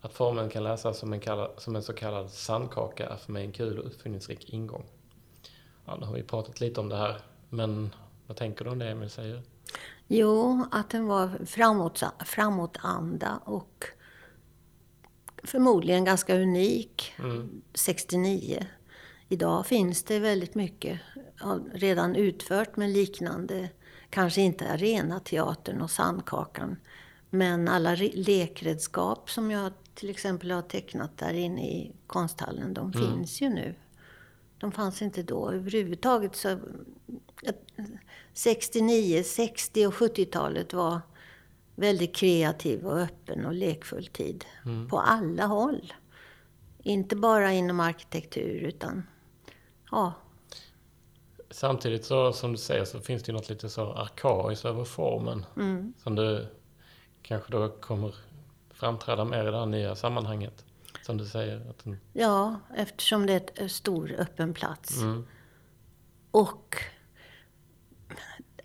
Att 0.00 0.12
formen 0.12 0.50
kan 0.50 0.64
läsas 0.64 0.98
som 0.98 1.12
en, 1.12 1.20
kalla, 1.20 1.50
som 1.56 1.76
en 1.76 1.82
så 1.82 1.92
kallad 1.92 2.30
sandkaka 2.30 3.06
är 3.06 3.16
för 3.16 3.32
mig 3.32 3.44
en 3.44 3.52
kul 3.52 3.78
och 3.78 3.86
uppfinningsrik 3.86 4.50
ingång. 4.50 4.84
Ja, 5.84 5.96
nu 5.96 6.06
har 6.06 6.14
vi 6.14 6.22
pratat 6.22 6.60
lite 6.60 6.80
om 6.80 6.88
det 6.88 6.96
här, 6.96 7.20
men 7.48 7.94
vad 8.26 8.36
tänker 8.36 8.64
du 8.64 8.70
om 8.70 8.78
det 8.78 8.88
Emil 8.88 9.10
säger? 9.10 9.42
Jo, 10.08 10.66
att 10.70 10.90
den 10.90 11.06
var 11.06 11.44
framåt, 11.46 12.02
framåtanda 12.24 13.40
och 13.44 13.84
förmodligen 15.44 16.04
ganska 16.04 16.36
unik. 16.38 17.14
Mm. 17.18 17.62
69. 17.74 18.66
Idag 19.28 19.66
finns 19.66 20.02
det 20.02 20.18
väldigt 20.18 20.54
mycket 20.54 21.00
redan 21.72 22.16
utfört 22.16 22.76
med 22.76 22.90
liknande, 22.90 23.68
kanske 24.10 24.40
inte 24.40 24.68
arenateatern 24.70 25.80
och 25.82 25.90
Sandkakan, 25.90 26.76
men 27.30 27.68
alla 27.68 27.94
re- 27.94 28.12
lekredskap 28.26 29.30
som 29.30 29.50
jag 29.50 29.72
till 29.94 30.10
exempel 30.10 30.50
har 30.50 30.62
tecknat 30.62 31.18
där 31.18 31.32
inne 31.32 31.68
i 31.68 31.92
konsthallen, 32.06 32.74
de 32.74 32.92
finns 32.92 33.40
ju 33.42 33.48
nu. 33.48 33.74
De 34.58 34.72
fanns 34.72 35.02
inte 35.02 35.22
då 35.22 35.50
överhuvudtaget. 35.50 36.36
Så, 36.36 36.58
69, 38.32 39.22
60 39.24 39.86
och 39.86 39.94
70-talet 39.94 40.72
var 40.72 41.00
väldigt 41.74 42.16
kreativ 42.16 42.86
och 42.86 42.98
öppen 42.98 43.46
och 43.46 43.54
lekfull 43.54 44.06
tid. 44.06 44.44
På 44.90 45.00
alla 45.00 45.46
håll. 45.46 45.92
Inte 46.82 47.16
bara 47.16 47.52
inom 47.52 47.80
arkitektur 47.80 48.60
utan 48.62 49.02
ja, 49.90 50.12
Samtidigt 51.50 52.04
så, 52.04 52.32
som 52.32 52.52
du 52.52 52.58
säger, 52.58 52.84
så 52.84 53.00
finns 53.00 53.22
det 53.22 53.32
ju 53.32 53.36
något 53.36 53.48
lite 53.48 53.68
så 53.68 53.92
arkaiskt 53.92 54.64
över 54.64 54.84
formen. 54.84 55.46
Som 56.02 56.14
du 56.14 56.46
kanske 57.22 57.52
då 57.52 57.68
kommer 57.68 58.14
framträda 58.70 59.24
mer 59.24 59.48
i 59.48 59.50
det 59.50 59.58
här 59.58 59.66
nya 59.66 59.96
sammanhanget. 59.96 60.64
Som 61.02 61.16
du 61.16 61.24
säger. 61.26 61.70
Att 61.70 61.84
den, 61.84 62.00
ja, 62.12 62.60
eftersom 62.76 63.26
det 63.26 63.32
är 63.32 63.62
en 63.62 63.68
stor 63.70 64.12
öppen 64.18 64.54
plats. 64.54 65.02
mm, 65.02 65.26
Och 66.30 66.76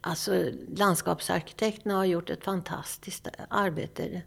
alltså 0.01 0.45
landskapsarkitekterna 0.75 1.95
har 1.95 2.05
gjort 2.05 2.29
ett 2.29 2.43
fantastiskt 2.43 3.27
arbete. 3.49 4.21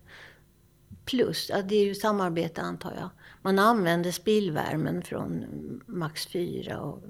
Plus, 1.04 1.50
ja, 1.50 1.62
det 1.62 1.76
är 1.76 1.84
ju 1.84 1.94
samarbete 1.94 2.62
antar 2.62 2.94
jag. 2.96 3.10
Man 3.42 3.58
använder 3.58 4.10
spillvärmen 4.10 5.02
från 5.02 5.44
Max 5.86 6.26
4 6.26 6.80
och 6.80 7.02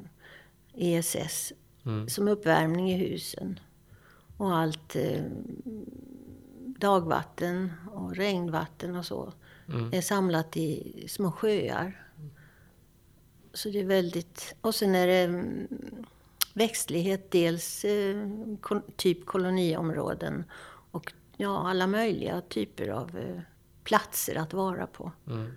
ESS 0.75 1.53
mm, 1.85 2.09
som 2.09 2.29
uppvärmning 2.29 2.91
i 2.91 2.97
husen. 2.97 3.61
Och 4.37 4.57
allt 4.57 4.97
eh, 4.97 5.25
dagvatten 6.79 7.73
och 7.93 8.17
regnvatten 8.17 8.97
och 8.97 9.07
så 9.07 9.33
mm, 9.69 9.93
är 9.93 10.01
samlat 10.01 10.57
i 10.57 11.05
små 11.09 11.33
sjöar. 11.33 12.11
Så 13.53 13.69
det 13.69 13.81
är 13.81 13.85
väldigt... 13.85 14.55
Och 14.61 14.75
sen 14.75 14.95
är 14.95 15.07
det 15.07 15.23
mm, 15.23 15.69
växtlighet, 16.55 17.31
dels 17.31 17.85
eh, 17.85 18.29
ko- 18.61 18.83
typ 18.97 19.27
koloniområden 19.27 20.45
och 20.91 21.13
ja, 21.37 21.69
alla 21.69 21.87
möjliga 21.87 22.41
typer 22.41 22.89
av 22.89 23.19
eh, 23.19 23.41
platser 23.85 24.35
att 24.35 24.53
vara 24.53 24.87
på. 24.87 25.13
mm. 25.27 25.53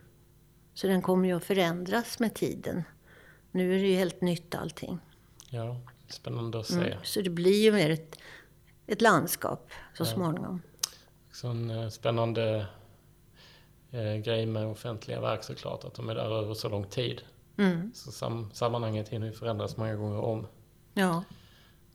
Så 0.73 0.87
den 0.87 1.01
kommer 1.01 1.27
ju 1.27 1.35
att 1.37 1.43
förändras 1.43 2.19
med 2.19 2.33
tiden. 2.33 2.83
Nu 3.51 3.75
är 3.75 3.81
det 3.81 3.87
ju 3.87 3.95
helt 3.95 4.21
nytt 4.21 4.55
allting. 4.55 4.99
Ja, 5.49 5.77
spännande 6.07 6.59
att 6.59 6.65
se. 6.65 6.75
Mm. 6.75 6.97
Så 7.03 7.21
det 7.21 7.29
blir 7.29 7.63
ju 7.63 7.71
mer 7.71 7.89
ett, 7.89 8.19
ett 8.87 9.01
landskap 9.01 9.71
så 9.93 10.05
småningom. 10.05 10.61
Också 11.29 11.47
en 11.47 11.69
eh, 11.69 11.89
spännande 11.89 12.65
eh, 13.91 14.15
grej 14.15 14.45
med 14.45 14.67
offentliga 14.67 15.21
verk 15.21 15.43
såklart, 15.43 15.83
att 15.83 15.93
de 15.93 16.09
är 16.09 16.15
där 16.15 16.31
över 16.41 16.53
så 16.53 16.69
lång 16.69 16.85
tid. 16.87 17.21
Mm. 17.57 17.91
Så 17.95 18.11
sam, 18.11 18.49
sammanhanget 18.53 19.09
hinner 19.09 19.27
ju 19.27 19.33
förändras 19.33 19.77
många 19.77 19.95
gånger 19.95 20.19
om 20.19 20.47
Ja. 20.97 21.23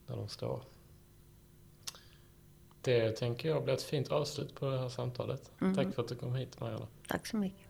Där 0.07 0.17
de 0.17 0.29
står. 0.29 0.63
Det 2.81 3.11
tänker 3.11 3.49
jag 3.49 3.65
blir 3.65 3.75
ett 3.75 3.83
fint 3.83 4.09
avslut 4.09 4.55
på 4.55 4.71
det 4.71 4.79
här 4.79 4.89
samtalet. 4.89 5.51
Mm. 5.61 5.75
Tack 5.75 5.95
för 5.95 6.03
att 6.03 6.09
du 6.09 6.15
kom 6.15 6.35
hit 6.35 6.61
Marianne. 6.61 6.87
Tack 7.09 7.27
så 7.27 7.37
mycket. 7.37 7.67